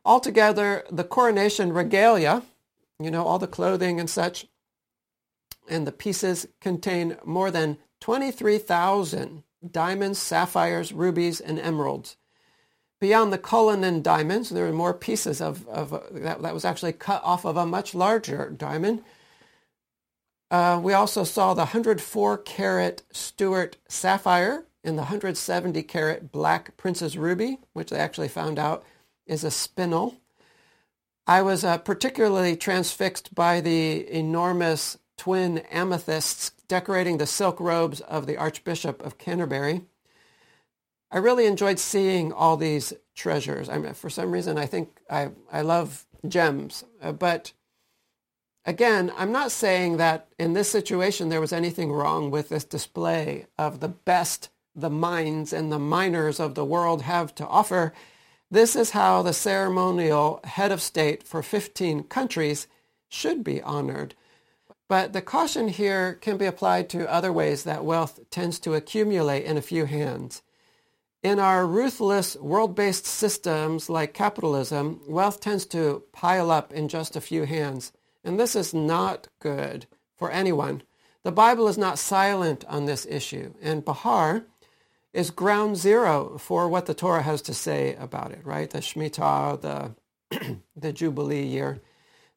[0.05, 2.43] Altogether, the coronation regalia,
[2.99, 4.45] you know, all the clothing and such,
[5.67, 12.17] and the pieces contain more than 23,000 diamonds, sapphires, rubies, and emeralds.
[13.01, 17.21] Beyond the Cullinan diamonds, there are more pieces of, of that, that was actually cut
[17.23, 19.03] off of a much larger diamond.
[20.51, 27.17] Uh, we also saw the 104 carat Stuart sapphire and the 170 carat black Prince's
[27.17, 28.85] ruby, which they actually found out
[29.25, 30.17] is a spinel.
[31.27, 38.27] I was uh, particularly transfixed by the enormous twin amethysts decorating the silk robes of
[38.27, 39.81] the Archbishop of Canterbury.
[41.11, 43.69] I really enjoyed seeing all these treasures.
[43.69, 46.83] I mean, for some reason, I think I, I love gems.
[47.01, 47.53] Uh, but
[48.65, 53.45] again, I'm not saying that in this situation there was anything wrong with this display
[53.57, 57.93] of the best the mines and the miners of the world have to offer.
[58.55, 62.67] This is how the ceremonial head of state for 15 countries
[63.09, 64.15] should be honored.
[64.87, 69.43] But the caution here can be applied to other ways that wealth tends to accumulate
[69.43, 70.41] in a few hands.
[71.21, 77.27] In our ruthless world-based systems like capitalism, wealth tends to pile up in just a
[77.29, 77.91] few hands,
[78.23, 80.83] And this is not good for anyone.
[81.23, 84.45] The Bible is not silent on this issue, and Behar
[85.15, 88.69] is ground zero for what the Torah has to say about it, right?
[88.69, 91.81] The Shemitah, the, the Jubilee year.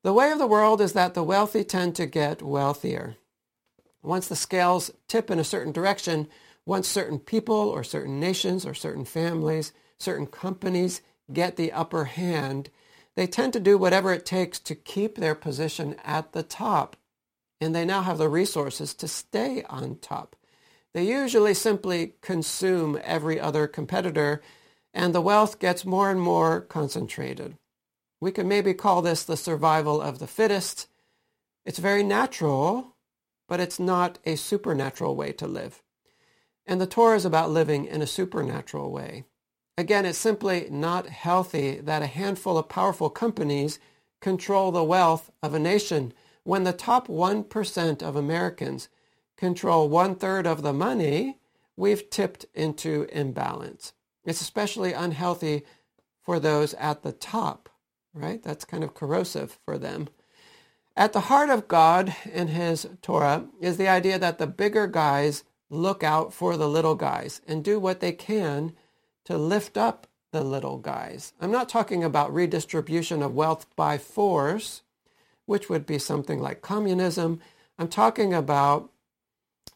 [0.04, 3.16] The way of the world is that the wealthy tend to get wealthier.
[4.00, 6.28] Once the scales tip in a certain direction,
[6.64, 12.70] once certain people or certain nations or certain families, certain companies get the upper hand,
[13.16, 16.96] they tend to do whatever it takes to keep their position at the top.
[17.60, 20.36] And they now have the resources to stay on top.
[20.94, 24.42] They usually simply consume every other competitor,
[24.94, 27.56] and the wealth gets more and more concentrated.
[28.20, 30.88] We can maybe call this the survival of the fittest.
[31.64, 32.96] It's very natural,
[33.48, 35.82] but it's not a supernatural way to live.
[36.66, 39.24] And the Torah is about living in a supernatural way.
[39.76, 43.78] Again, it's simply not healthy that a handful of powerful companies
[44.20, 48.88] control the wealth of a nation when the top 1% of Americans
[49.38, 51.38] control one-third of the money,
[51.76, 53.94] we've tipped into imbalance.
[54.26, 55.64] It's especially unhealthy
[56.20, 57.70] for those at the top
[58.18, 58.42] right?
[58.42, 60.08] That's kind of corrosive for them.
[60.96, 65.44] At the heart of God and his Torah is the idea that the bigger guys
[65.70, 68.72] look out for the little guys and do what they can
[69.26, 71.32] to lift up the little guys.
[71.40, 74.82] I'm not talking about redistribution of wealth by force,
[75.46, 77.40] which would be something like communism.
[77.78, 78.90] I'm talking about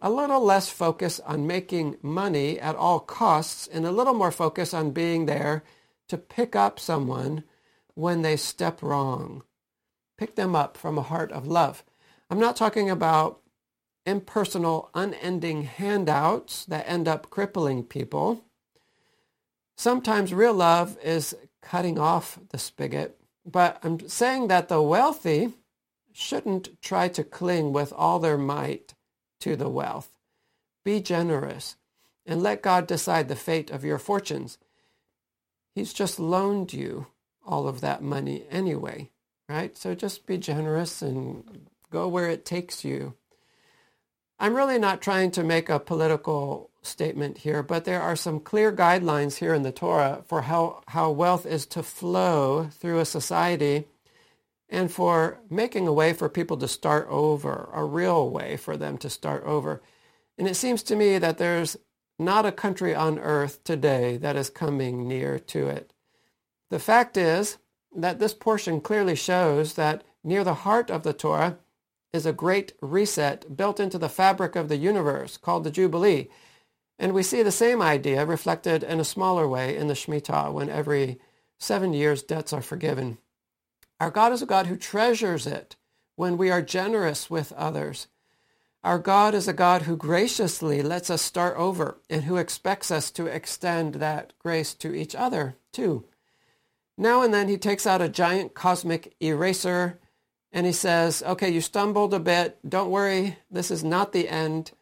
[0.03, 4.75] a little less focus on making money at all costs and a little more focus
[4.75, 5.62] on being there
[6.09, 7.45] to pick up someone
[7.95, 9.45] when they step wrong.
[10.19, 11.85] Pick them up from a heart of love.
[12.29, 13.41] I'm not talking about
[14.05, 18.45] impersonal, unending handouts that end up crippling people.
[19.77, 25.53] Sometimes real love is cutting off the spigot, but I'm saying that the wealthy
[26.12, 28.95] shouldn't try to cling with all their might
[29.42, 30.09] to the wealth.
[30.85, 31.76] Be generous
[32.24, 34.59] and let God decide the fate of your fortunes.
[35.74, 37.09] He's just loaned you
[37.44, 39.11] all of that money anyway,
[39.48, 39.76] right?
[39.76, 43.14] So just be generous and go where it takes you.
[44.38, 48.72] I'm really not trying to make a political statement here, but there are some clear
[48.72, 53.87] guidelines here in the Torah for how, how wealth is to flow through a society
[54.72, 58.96] and for making a way for people to start over, a real way for them
[58.96, 59.82] to start over.
[60.38, 61.76] And it seems to me that there's
[62.18, 65.92] not a country on earth today that is coming near to it.
[66.70, 67.58] The fact is
[67.94, 71.58] that this portion clearly shows that near the heart of the Torah
[72.14, 76.30] is a great reset built into the fabric of the universe called the Jubilee.
[76.98, 80.70] And we see the same idea reflected in a smaller way in the Shemitah when
[80.70, 81.20] every
[81.58, 83.18] seven years debts are forgiven.
[84.03, 85.77] Our God is a God who treasures it
[86.17, 88.09] when we are generous with others.
[88.83, 93.12] Our God is a God who graciously lets us start over and who expects us
[93.12, 96.05] to extend that grace to each other too.
[96.99, 100.01] Now and then he takes out a giant cosmic eraser
[100.51, 102.59] and he says, okay, you stumbled a bit.
[102.69, 103.38] Don't worry.
[103.53, 104.73] This is not the end.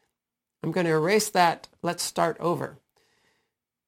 [0.63, 1.69] I'm going to erase that.
[1.83, 2.79] Let's start over.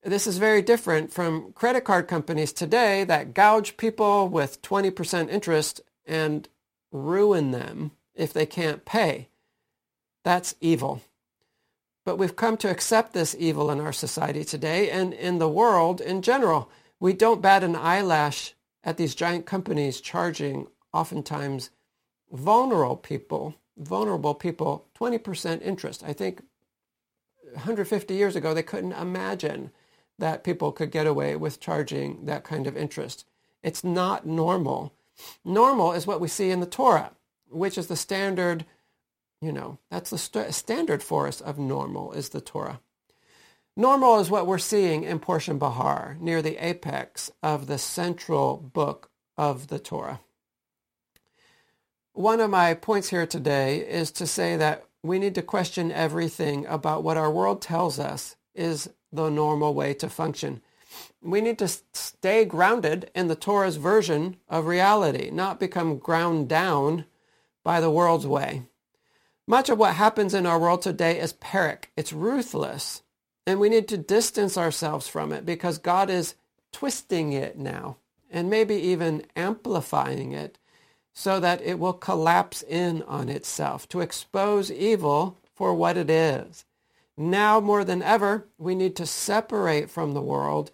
[0.04, 5.80] This is very different from credit card companies today that gouge people with 20% interest
[6.04, 6.48] and
[6.90, 9.28] ruin them if they can't pay.
[10.24, 11.02] That's evil.
[12.04, 16.00] But we've come to accept this evil in our society today and in the world
[16.00, 21.70] in general we don't bat an eyelash at these giant companies charging oftentimes
[22.32, 26.02] vulnerable people, vulnerable people, 20% interest.
[26.04, 26.42] I think
[27.52, 29.70] 150 years ago, they couldn't imagine
[30.22, 33.26] that people could get away with charging that kind of interest.
[33.60, 34.94] It's not normal.
[35.44, 37.10] Normal is what we see in the Torah,
[37.50, 38.64] which is the standard,
[39.40, 42.78] you know, that's the st- standard for us of normal is the Torah.
[43.76, 49.10] Normal is what we're seeing in Portion Behar, near the apex of the central book
[49.36, 50.20] of the Torah.
[52.12, 56.64] One of my points here today is to say that we need to question everything
[56.66, 60.62] about what our world tells us is the normal way to function.
[61.22, 67.04] We need to stay grounded in the Torah's version of reality, not become ground down
[67.64, 68.62] by the world's way.
[69.46, 71.90] Much of what happens in our world today is pyrrhic.
[71.96, 73.02] It's ruthless.
[73.46, 76.34] And we need to distance ourselves from it because God is
[76.72, 77.96] twisting it now
[78.30, 80.58] and maybe even amplifying it
[81.12, 86.64] so that it will collapse in on itself to expose evil for what it is.
[87.16, 90.70] Now more than ever, we need to separate from the world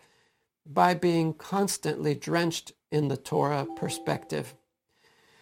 [0.64, 4.54] by being constantly drenched in the Torah perspective.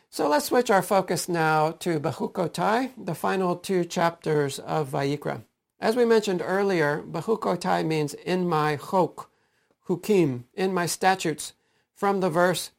[0.08, 5.44] So let's switch our focus now to Bechukotai, the final two chapters of Vayikra.
[5.78, 9.30] As we mentioned earlier, Bechukotai means in my chok,
[9.88, 11.52] hukim, in my statutes,
[11.94, 12.70] from the verse,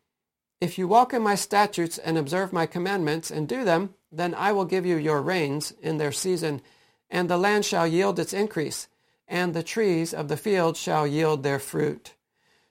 [0.60, 4.52] if you walk in my statutes and observe my commandments and do them, then I
[4.52, 6.62] will give you your rains in their season,
[7.10, 8.88] and the land shall yield its increase,
[9.28, 12.14] and the trees of the field shall yield their fruit.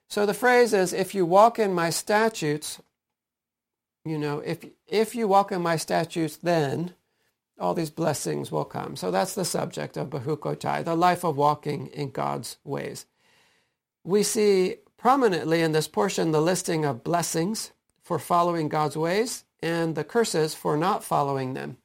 [0.07, 2.81] So the phrase is, if you walk in my statutes,
[4.05, 6.93] you know, if, if you walk in my statutes, then
[7.59, 8.95] all these blessings will come.
[8.95, 13.05] So that's the subject of Bechukotai, the life of walking in God's ways.
[14.03, 17.71] We see prominently in this portion the listing of blessings
[18.01, 21.77] for following God's ways and the curses for not following them.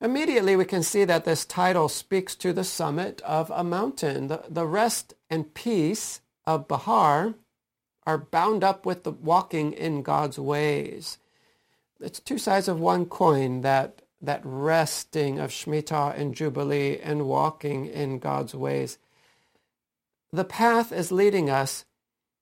[0.00, 4.28] Immediately we can see that this title speaks to the summit of a mountain.
[4.28, 7.34] The, the rest and peace of Behar
[8.06, 11.18] are bound up with the walking in God's ways.
[12.00, 17.86] It's two sides of one coin, that, that resting of Shemitah and Jubilee and walking
[17.86, 18.98] in God's ways.
[20.32, 21.84] The path is leading us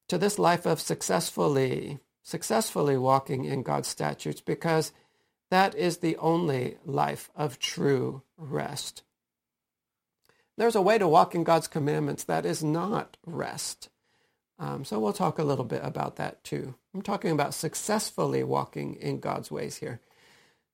[0.09, 4.93] to this life of successfully, successfully walking in God's statutes because
[5.53, 9.03] that is the only life of true rest.
[10.57, 13.91] There's a way to walk in God's commandments that is not rest.
[14.59, 16.75] Um, so we'll talk a little bit about that too.
[16.95, 20.01] I'm talking about successfully walking in God's ways here.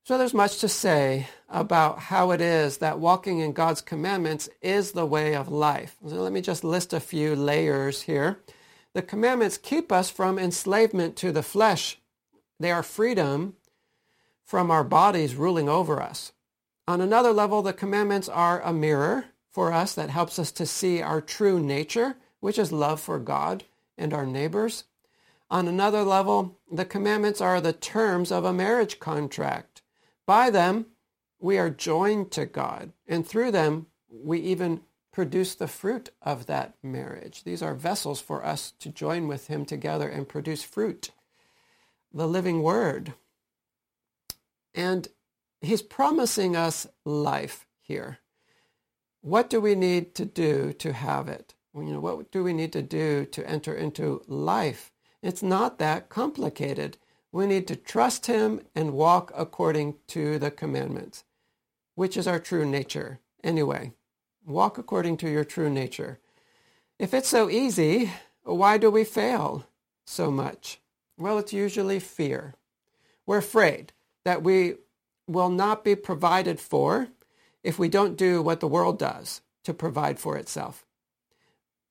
[0.04, 4.92] So there's much to say about how it is that walking in God's commandments is
[4.92, 5.96] the way of life.
[6.06, 8.38] So let me just list a few layers here.
[8.94, 11.98] The commandments keep us from enslavement to the flesh.
[12.60, 13.56] They are freedom
[14.48, 16.32] from our bodies ruling over us.
[16.86, 21.02] On another level, the commandments are a mirror for us that helps us to see
[21.02, 23.64] our true nature, which is love for God
[23.98, 24.84] and our neighbors.
[25.50, 29.82] On another level, the commandments are the terms of a marriage contract.
[30.24, 30.86] By them,
[31.38, 34.80] we are joined to God, and through them, we even
[35.12, 37.44] produce the fruit of that marriage.
[37.44, 41.10] These are vessels for us to join with him together and produce fruit,
[42.14, 43.12] the living word.
[44.74, 45.08] And
[45.60, 48.18] he's promising us life here.
[49.20, 51.54] What do we need to do to have it?
[51.74, 54.90] you know, what do we need to do to enter into life?
[55.22, 56.98] It's not that complicated.
[57.30, 61.24] We need to trust him and walk according to the commandments,
[61.94, 63.20] which is our true nature.
[63.44, 63.92] Anyway,
[64.44, 66.18] walk according to your true nature.
[66.98, 68.10] If it's so easy,
[68.42, 69.66] why do we fail
[70.06, 70.80] so much?
[71.16, 72.54] Well, it's usually fear.
[73.26, 73.92] We're afraid
[74.28, 74.74] that we
[75.26, 77.08] will not be provided for
[77.62, 80.84] if we don't do what the world does to provide for itself.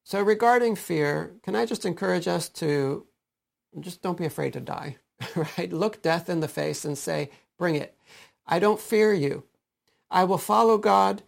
[0.04, 3.08] So regarding fear, can I just encourage us to
[3.80, 4.98] just don't be afraid to die,
[5.36, 5.74] right?
[5.74, 7.98] Look death in the face and say, bring it.
[8.46, 9.44] I don't fear you.
[10.12, 11.24] I will follow God.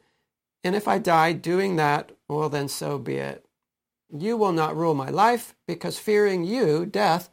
[0.63, 3.47] And if I die doing that, well, then so be it.
[4.15, 7.31] You will not rule my life because fearing you, death,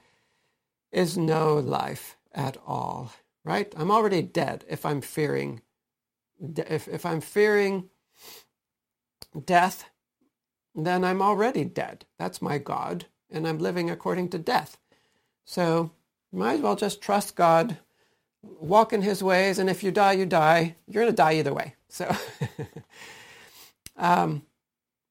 [0.90, 3.12] is no life at all,
[3.46, 3.72] right?
[3.76, 5.62] I'm already dead if I'm fearing,
[6.56, 7.88] if, if I'm fearing
[9.44, 9.84] death,
[10.74, 12.04] then I'm already dead.
[12.18, 14.76] That's my God, and I'm living according to death.
[15.44, 15.92] So
[16.32, 17.78] might as well just trust God,
[18.42, 20.74] walk in his ways, and if you die, you die.
[20.88, 21.76] You're going to die either way.
[21.88, 22.14] So
[23.96, 24.42] um,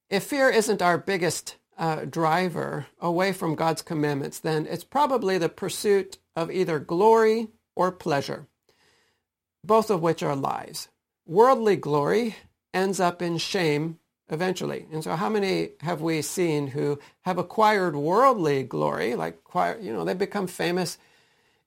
[0.10, 5.50] if fear isn't our biggest uh, driver away from God's commandments, then it's probably the
[5.50, 8.48] pursuit of either glory or pleasure,
[9.64, 10.88] both of which are lies.
[11.26, 12.36] Worldly glory
[12.74, 14.00] ends up in shame
[14.30, 14.88] eventually.
[14.92, 19.40] And so how many have we seen who have acquired worldly glory, like,
[19.82, 20.98] you know, they become famous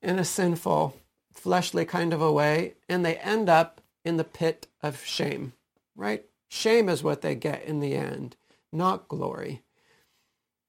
[0.01, 0.95] in a sinful,
[1.33, 5.53] fleshly kind of a way, and they end up in the pit of shame,
[5.95, 6.25] right?
[6.47, 8.35] Shame is what they get in the end,
[8.71, 9.61] not glory.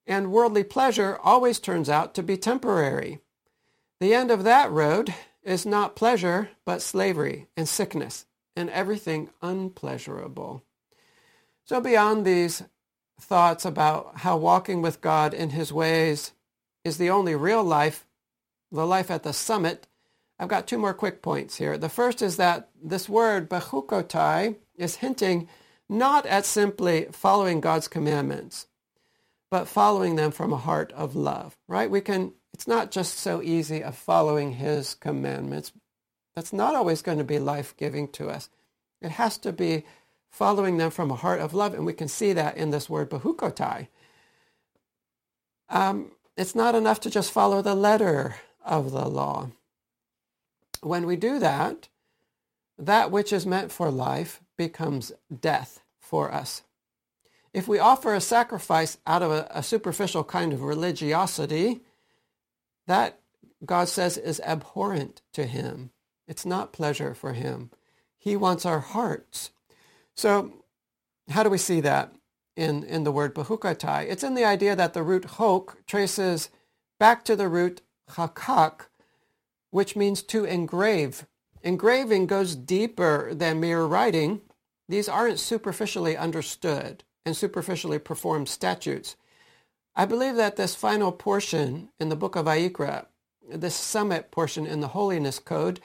[0.07, 3.21] And worldly pleasure always turns out to be temporary.
[4.01, 8.27] The end of that road is not pleasure, but slavery and sickness
[8.57, 10.63] and everything unpleasurable.
[11.65, 12.63] So beyond these
[13.21, 16.33] thoughts about how walking with God in his ways
[16.85, 18.07] is the only real life,
[18.73, 19.87] the life at the summit,
[20.41, 21.77] I've got two more quick points here.
[21.77, 25.49] The first is that this word, bechukotai, is hinting
[25.87, 28.67] not at simply following God's commandments,
[29.51, 31.91] but following them from a heart of love, right?
[31.91, 35.73] We can, it's not just so easy of following his commandments.
[36.35, 38.51] That's not always going to be life-giving to us.
[39.01, 39.85] It has to be
[40.31, 41.75] following them from a heart of love.
[41.75, 43.89] And we can see that in this word bechukotai.
[45.69, 49.51] Um, it's not enough to just follow the letter of the law.
[50.83, 51.89] when we do that,
[52.79, 56.63] that which is meant for life becomes death for us.
[57.53, 61.81] If we offer a sacrifice out of a, a superficial kind of religiosity,
[62.87, 63.21] that
[63.65, 65.91] God says is abhorrent to him.
[66.27, 67.71] It's not pleasure for him.
[68.19, 69.51] He wants our hearts.
[70.15, 70.53] So
[71.31, 72.13] how do we see that
[72.57, 74.07] in, in the word Bechukotai?
[74.09, 76.51] It's in the idea that the root hok traces
[76.99, 78.87] back to the root hakak,
[79.71, 81.27] which means to engrave.
[81.63, 84.41] Engraving goes deeper than mere writing.
[84.89, 89.17] These aren't superficially understood and superficially performed statutes.
[89.95, 93.07] I believe that this final portion in the book of Vayikra,
[93.49, 95.81] this summit portion in the Holiness Code,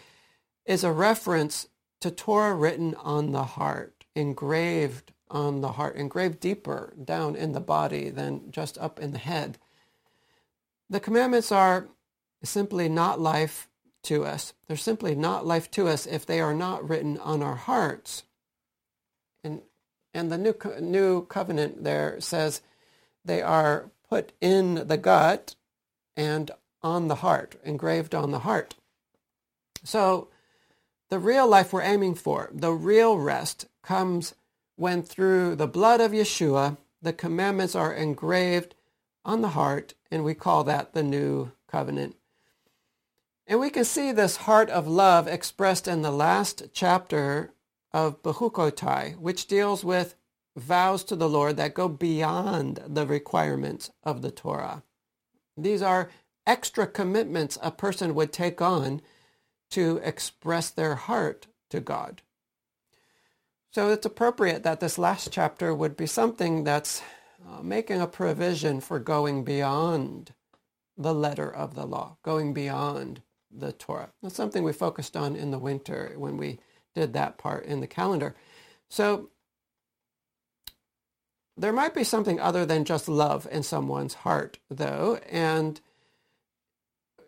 [0.66, 1.68] is a reference
[2.02, 7.60] to Torah written on the heart, engraved on the heart, engraved deeper down in the
[7.60, 9.58] body than just up in the head.
[10.90, 11.88] The commandments are
[12.44, 13.68] simply not life
[14.04, 14.54] to us.
[14.68, 18.24] They're simply not life to us if they are not written on our hearts.
[19.44, 19.62] And,
[20.14, 22.62] and the new, new covenant there says
[23.24, 25.56] they are put in the gut
[26.16, 26.52] and
[26.82, 28.76] on the heart, engraved on the heart.
[29.84, 30.30] So
[31.10, 34.36] the real life we're aiming for, the real rest, comes
[34.76, 38.76] when through the blood of Yeshua, the commandments are engraved
[39.24, 42.16] on the heart, and we call that the new covenant.
[43.48, 47.52] And we can see this heart of love expressed in the last chapter
[47.92, 50.16] of Bechukotai, which deals with
[50.56, 54.84] vows to the Lord that go beyond the requirements of the Torah.
[55.58, 56.10] These are
[56.48, 59.02] extra commitments a person would take on
[59.72, 62.22] to express their heart to God.
[63.72, 67.02] So it's appropriate that this last chapter would be something that's
[67.46, 70.34] uh, making a provision for going beyond
[70.98, 74.12] the letter of the law, going beyond the Torah.
[74.22, 76.60] That's something we focused on in the winter when we
[76.94, 78.36] did that part in the calendar.
[78.90, 79.30] So
[81.58, 85.80] there might be something other than just love in someone's heart, though, and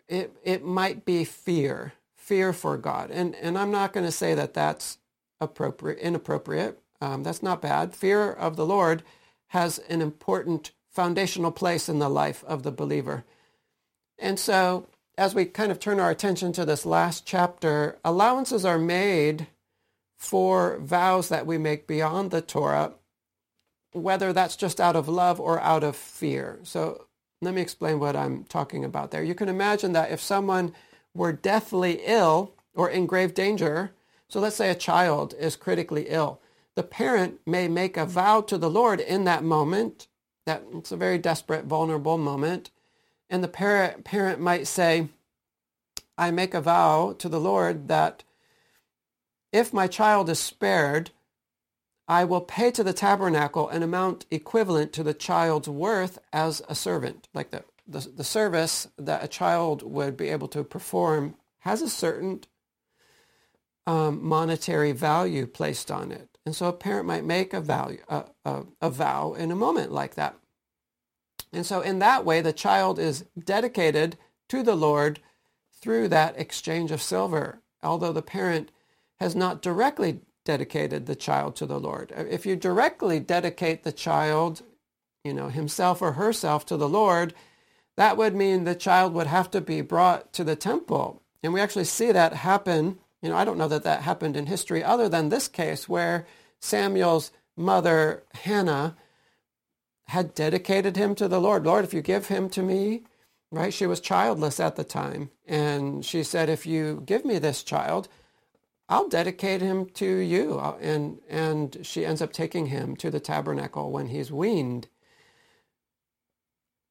[0.08, 3.10] it it might be fear, fear for God.
[3.10, 4.98] And and I'm not going to say that that's
[5.40, 6.80] appropriate, inappropriate.
[7.00, 7.94] Um, that's not bad.
[7.94, 9.02] Fear of the Lord
[9.48, 13.24] has an important foundational place in the life of the believer.
[14.18, 18.78] And so as we kind of turn our attention to this last chapter, allowances are
[18.78, 19.48] made
[20.16, 22.94] for vows that we make beyond the Torah,
[23.92, 26.58] whether that's just out of love or out of fear.
[26.62, 27.06] So
[27.40, 29.22] let me explain what I'm talking about there.
[29.22, 30.74] You can imagine that if someone
[31.14, 33.92] were deathly ill or in grave danger,
[34.28, 36.40] so let's say a child is critically ill,
[36.74, 40.06] the parent may make a vow to the Lord in that moment,
[40.46, 42.70] that it's a very desperate, vulnerable moment,
[43.30, 45.08] and the parent, parent might say,
[46.16, 48.24] I make a vow to the Lord that
[49.52, 51.10] if my child is spared,
[52.08, 56.74] I will pay to the tabernacle an amount equivalent to the child's worth as a
[56.74, 57.28] servant.
[57.34, 61.90] Like the, the, the service that a child would be able to perform has a
[61.90, 62.40] certain
[63.86, 66.28] um, monetary value placed on it.
[66.46, 69.92] And so a parent might make a, value, a, a, a vow in a moment
[69.92, 70.34] like that.
[71.52, 74.16] And so in that way, the child is dedicated
[74.48, 75.20] to the Lord
[75.80, 78.70] through that exchange of silver, although the parent
[79.20, 82.10] has not directly dedicated the child to the Lord.
[82.16, 84.62] Uh, if you directly dedicate the child,
[85.22, 87.34] you know, himself or herself to the Lord,
[87.98, 91.20] that would mean the child would have to be brought to the temple.
[91.42, 92.98] And we actually see that happen.
[93.20, 96.26] You know, I don't know that that happened in history other than this case where
[96.60, 98.96] Samuel's mother, Hannah,
[100.06, 101.66] had dedicated him to the Lord.
[101.66, 103.02] Lord, if you give him to me,
[103.52, 103.74] right?
[103.74, 105.28] She was childless at the time.
[105.46, 108.08] And she said, if you give me this child,
[108.88, 110.58] I'll dedicate him to you.
[110.80, 114.88] And, and she ends up taking him to the tabernacle when he's weaned.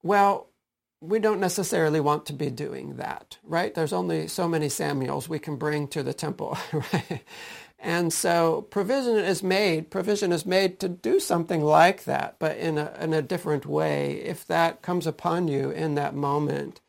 [0.04, 0.48] Well,
[1.02, 3.74] we don't necessarily want to be doing that, right?
[3.74, 7.24] There's only so many Samuels we can bring to the temple, right?
[7.80, 12.78] And so provision is made, provision is made to do something like that, but in
[12.78, 16.82] a, in a different way if that comes upon you in that moment.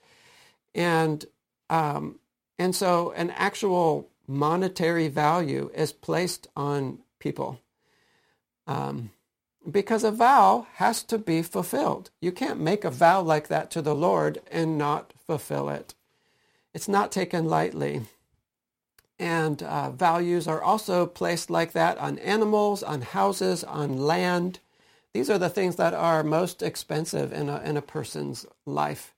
[0.74, 1.24] And,
[1.68, 2.20] um,
[2.58, 7.60] and so an actual monetary value is placed on people.
[8.66, 9.10] Um,
[9.68, 12.10] because a vow has to be fulfilled.
[12.20, 15.94] You can't make a vow like that to the Lord and not fulfill it.
[16.74, 18.02] It's not taken lightly.
[19.18, 24.60] And uh, values are also placed like that on animals, on houses, on land.
[25.12, 29.14] These are the things that are most expensive in a, in a person's life.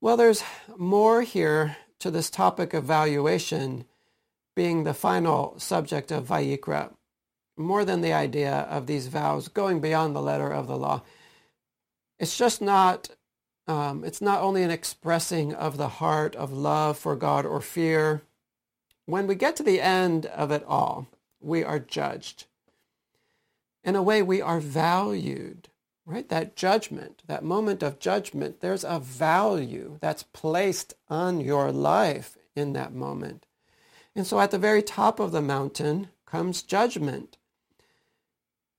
[0.00, 0.44] Well, there's
[0.76, 3.86] more here to this topic of valuation
[4.54, 6.92] being the final subject of Vayikra,
[7.56, 11.02] more than the idea of these vows going beyond the letter of the law.
[12.18, 13.10] It's just not,
[13.66, 18.22] um, it's not only an expressing of the heart of love for God or fear.
[19.06, 21.08] When we get to the end of it all,
[21.40, 22.46] we are judged.
[23.82, 25.68] In a way, we are valued
[26.06, 26.28] right?
[26.28, 32.72] That judgment, that moment of judgment, there's a value that's placed on your life in
[32.74, 33.46] that moment.
[34.14, 37.36] And so at the very top of the mountain comes judgment.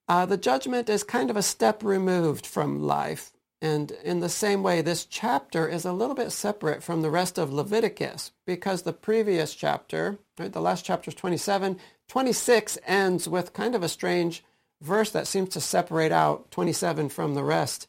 [0.08, 3.32] Uh, the judgment is kind of a step removed from life.
[3.60, 7.38] And in the same way, this chapter is a little bit separate from the rest
[7.38, 11.78] of Leviticus because the previous chapter, right, the last chapter is 27,
[12.08, 14.44] 26 ends with kind of a strange
[14.82, 17.88] verse that seems to separate out 27 from the rest.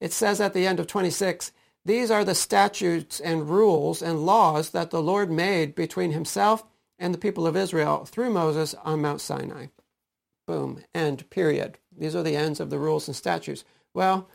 [0.00, 1.52] It says at the end of 26,
[1.84, 6.64] These are the statutes and rules and laws that the Lord made between himself
[7.00, 9.66] and the people of Israel through Moses on Mount Sinai.
[10.46, 10.84] Boom.
[10.94, 11.28] End.
[11.30, 11.78] Period.
[11.96, 13.64] These are the ends of the rules and statutes.
[13.94, 14.28] Well,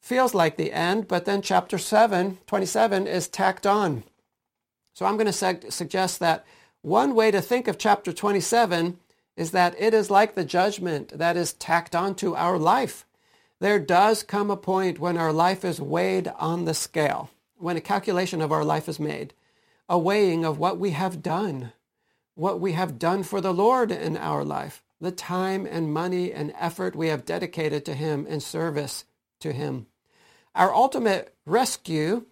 [0.00, 4.04] feels like the end, but then chapter 7, 27 is tacked on.
[4.94, 6.44] So I'm going to su- suggest that
[6.82, 8.98] one way to think of chapter 27
[9.36, 13.04] is that it is like the judgment that is tacked onto our life.
[13.60, 17.80] There does come a point when our life is weighed on the scale, when a
[17.80, 19.34] calculation of our life is made,
[19.88, 21.72] a weighing of what we have done,
[22.36, 26.52] what we have done for the Lord in our life, the time and money and
[26.56, 29.04] effort we have dedicated to him in service
[29.40, 29.86] to him.
[30.54, 32.26] Our ultimate rescue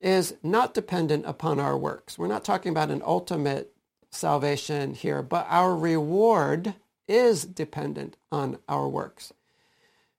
[0.00, 2.18] is not dependent upon our works.
[2.18, 3.72] We're not talking about an ultimate
[4.10, 6.74] salvation here, but our reward
[7.06, 9.32] is dependent on our works.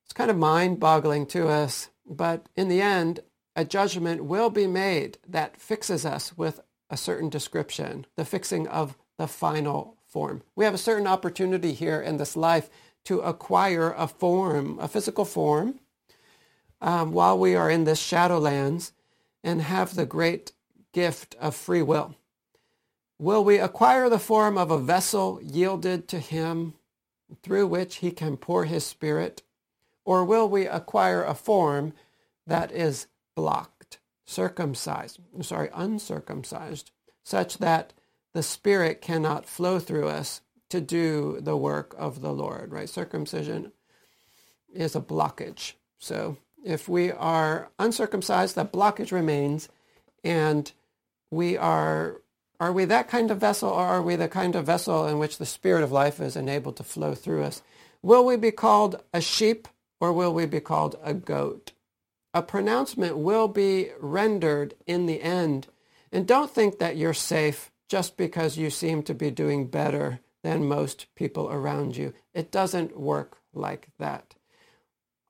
[0.03, 3.21] It's kind of mind-boggling to us, but in the end,
[3.55, 6.59] a judgment will be made that fixes us with
[6.89, 10.43] a certain description, the fixing of the final form.
[10.55, 12.69] We have a certain opportunity here in this life
[13.05, 15.79] to acquire a form, a physical form,
[16.81, 18.91] um, while we are in this shadowlands
[19.43, 20.51] and have the great
[20.91, 22.15] gift of free will.
[23.19, 26.73] Will we acquire the form of a vessel yielded to him
[27.43, 29.41] through which he can pour his spirit?
[30.03, 31.93] Or will we acquire a form
[32.45, 36.91] that is blocked, circumcised, sorry, uncircumcised,
[37.23, 37.93] such that
[38.35, 42.89] the spirit cannot flow through us to do the work of the Lord, right?
[42.89, 43.71] Circumcision
[44.73, 45.73] is a blockage.
[45.99, 49.69] So if we are uncircumcised, that blockage remains
[50.21, 50.69] and
[51.31, 52.21] we are
[52.59, 55.37] are we that kind of vessel or are we the kind of vessel in which
[55.37, 57.61] the spirit of life is enabled to flow through us?
[58.01, 59.65] Will we be called a sheep
[60.01, 61.71] or will we be called a goat?
[62.33, 65.67] A pronouncement will be rendered in the end.
[66.11, 70.67] And don't think that you're safe just because you seem to be doing better than
[70.67, 72.13] most people around you.
[72.33, 74.35] It doesn't work like that.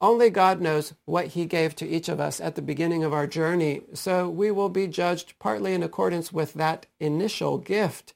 [0.02, 3.26] Only God knows what he gave to each of us at the beginning of our
[3.26, 8.14] journey, so we will be judged partly in accordance with that initial gift.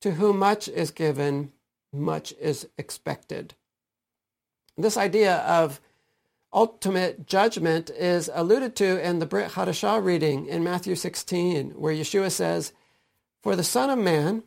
[0.00, 1.52] To whom much is given,
[1.92, 3.54] much is expected.
[4.76, 5.80] This idea of
[6.52, 12.30] ultimate judgment is alluded to in the Brit Hadashah reading in Matthew 16, where Yeshua
[12.30, 12.72] says,
[13.46, 14.42] For the Son of Man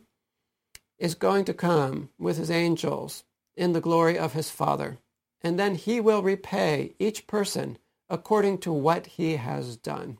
[0.98, 3.24] is going to come with his angels
[3.56, 4.98] in the glory of his Father
[5.40, 7.78] and then he will repay each person
[8.10, 10.18] according to what he has done.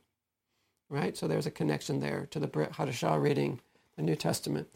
[0.89, 1.15] Right?
[1.15, 3.61] So there's a connection there to the Brit Hadashah reading
[3.97, 4.67] the New Testament.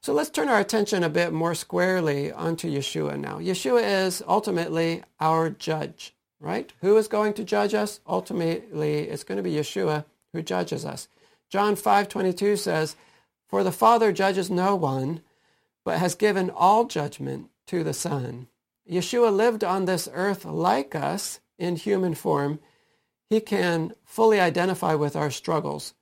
[0.00, 3.38] So let's turn our attention a bit more squarely onto Yeshua now.
[3.38, 6.72] Yeshua is ultimately our judge, right?
[6.80, 8.00] Who is going to judge us?
[8.04, 11.06] Ultimately, it's going to be Yeshua who judges us.
[11.50, 12.96] John 5:22 says,
[13.46, 15.22] "For the Father judges no one,
[15.84, 18.48] but has given all judgment to the Son,
[18.88, 22.60] Yeshua lived on this earth like us in human form.
[23.30, 25.94] He can fully identify with our struggles.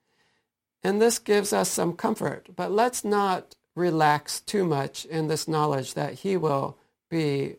[0.82, 2.48] And this gives us some comfort.
[2.56, 6.76] But let's not relax too much in this knowledge that he will
[7.08, 7.56] be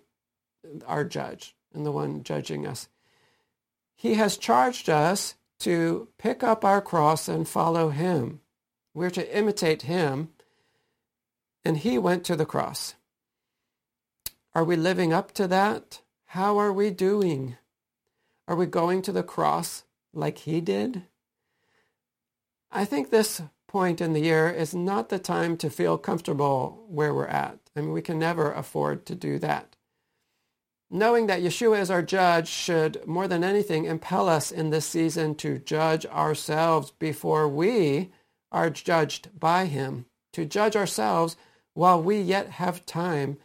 [0.86, 2.90] our judge and the one judging us.
[3.96, 8.42] He has charged us to pick up our cross and follow him.
[8.94, 10.30] We're to imitate him.
[11.66, 12.96] And he went to the cross.
[14.54, 16.02] Are we living up to that?
[16.28, 17.58] How are we doing?
[18.48, 19.84] Are we going to the cross
[20.14, 21.04] like he did?
[22.72, 27.14] I think this point in the year is not the time to feel comfortable where
[27.14, 27.60] we're at.
[27.76, 29.76] I mean, we can never afford to do that.
[30.92, 35.34] Knowing that Yeshua is our judge should, more than anything, impel us in this season
[35.34, 38.12] to judge ourselves before we
[38.54, 41.36] are judged by him, to judge ourselves
[41.74, 43.38] while we yet have time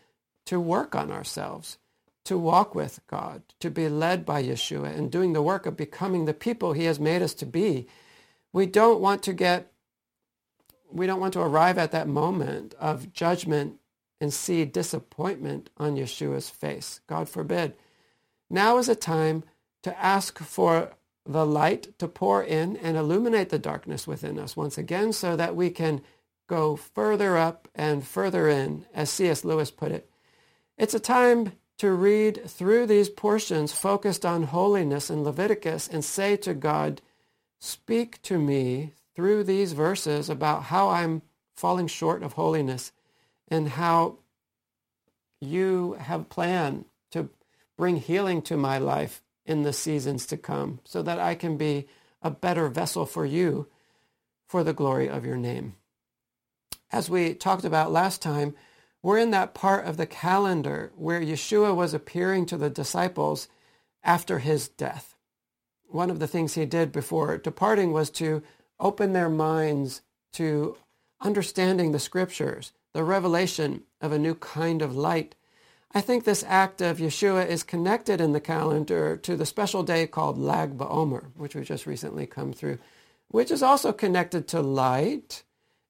[0.47, 1.79] to work on ourselves,
[2.25, 6.25] to walk with God, to be led by Yeshua and doing the work of becoming
[6.25, 7.87] the people he has made us to be.
[8.53, 9.73] We don't want to get,
[10.91, 13.79] we don't want to arrive at that moment of judgment
[14.21, 17.01] and see disappointment on Yeshua's face.
[17.07, 17.75] God forbid.
[18.51, 19.45] Now is a time
[19.83, 20.93] to ask for
[21.29, 25.55] the light to pour in and illuminate the darkness within us once again so that
[25.55, 26.01] we can
[26.49, 29.45] go further up and further in, as C.S.
[29.45, 30.11] Lewis put it.
[30.79, 36.35] It's a time to read through these portions focused on holiness in Leviticus and say
[36.39, 37.03] to God,
[37.61, 41.21] speak to me through these verses about how I'm
[41.55, 42.93] falling short of holiness
[43.49, 44.17] and how
[45.41, 47.29] you have planned to
[47.77, 51.89] bring healing to my life in the seasons to come so that I can be
[52.23, 53.67] a better vessel for you
[54.47, 55.75] for the glory of your name.
[56.93, 58.55] As we talked about last time,
[59.03, 63.49] we're in that part of the calendar where Yeshua was appearing to the disciples
[64.05, 65.17] after his death.
[65.87, 68.43] One of the things he did before departing was to
[68.79, 70.03] open their minds
[70.35, 70.77] to
[71.21, 75.35] understanding the scriptures, the revelation of a new kind of light
[75.93, 80.07] I think this act of Yeshua is connected in the calendar to the special day
[80.07, 82.79] called Lag BaOmer, which we just recently come through,
[83.29, 85.45] which is also connected to light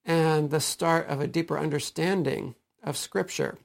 [0.04, 3.58] and the start of a deeper understanding of Scripture.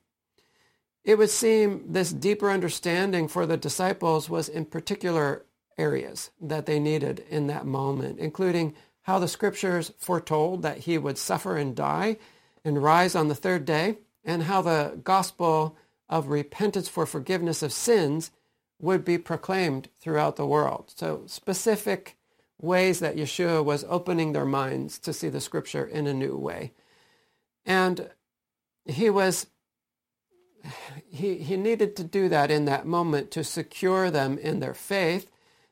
[1.03, 5.45] It would seem this deeper understanding for the disciples was in particular
[5.77, 11.17] areas that they needed in that moment, including how the Scriptures foretold that he would
[11.17, 12.17] suffer and die
[12.65, 15.77] and rise on the third day, and how the gospel
[16.13, 18.29] of repentance for forgiveness of sins
[18.79, 20.93] would be proclaimed throughout the world.
[20.95, 22.17] So specific
[22.61, 26.71] ways that Yeshua was opening their minds to see the scripture in a new way.
[27.65, 28.11] And
[28.85, 29.47] he was
[31.09, 35.31] he, he needed to do that in that moment to secure them in their faith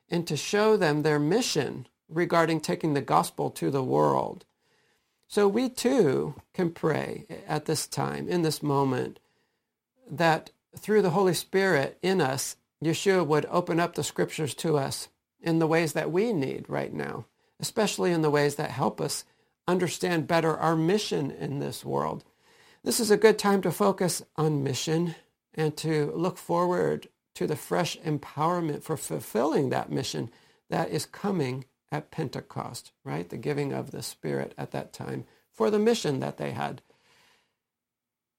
[0.10, 4.44] and to show them their mission regarding taking the gospel to the world.
[5.28, 9.20] So we too can pray at this time, in this moment,
[10.12, 15.07] that through the Holy Spirit in us, Yeshua would open up the scriptures to us
[15.39, 17.26] in the ways that we need right now,
[17.59, 19.24] especially in the ways that help us
[19.68, 22.24] understand better our mission in this world.
[22.84, 25.16] This is a good time to focus on mission
[25.53, 30.30] and to look forward to the fresh empowerment for fulfilling that mission
[30.70, 33.30] that is coming at Pentecost, right?
[33.30, 36.82] The giving of the Spirit at that time for the mission that they had.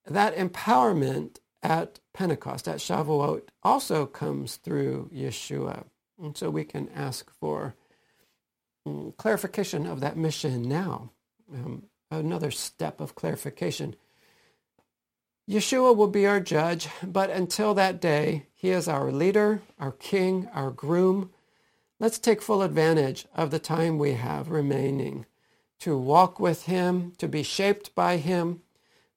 [0.07, 5.85] That empowerment at Pentecost, at Shavuot, also comes through Yeshua.
[6.21, 7.75] And so we can ask for
[8.87, 11.11] um, clarification of that mission now.
[11.53, 13.95] Um, another step of clarification.
[15.49, 20.49] Yeshua will be our judge, but until that day, he is our leader, our king,
[20.55, 21.31] our groom.
[21.99, 25.27] Let's take full advantage of the time we have remaining
[25.81, 28.63] to walk with him, to be shaped by him,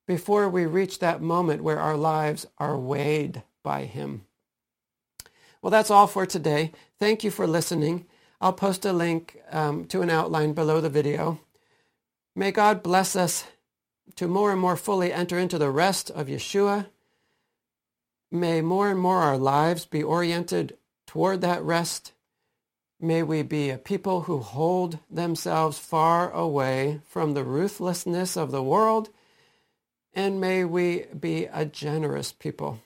[0.08, 4.26] before we reach that moment where our lives are weighed by him.
[5.62, 6.72] Well, that's all for today.
[7.00, 8.06] Thank you for listening.
[8.40, 11.40] I'll post a link um, to an outline below the video.
[12.36, 13.46] May God bless us
[14.16, 16.88] to more and more fully enter into the rest of Yeshua.
[18.32, 20.78] May more and more our lives be oriented
[21.08, 22.12] toward that rest.
[23.00, 28.64] May we be a people who hold themselves far away from the ruthlessness of the
[28.64, 29.10] world
[30.16, 32.80] and may we be a generous people.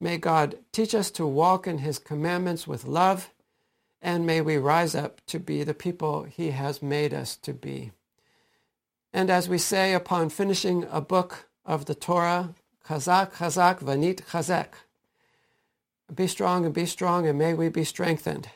[0.00, 3.30] May God teach us to walk in his commandments with love,
[4.02, 7.92] and may we rise up to be the people he has made us to be.
[9.12, 12.54] And as we say upon finishing a book of the Torah,
[12.88, 14.68] Chazak, Chazak, Venitchazek.
[16.14, 18.48] Be strong and be strong, and may we be strengthened.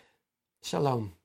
[0.62, 1.19] Shalom.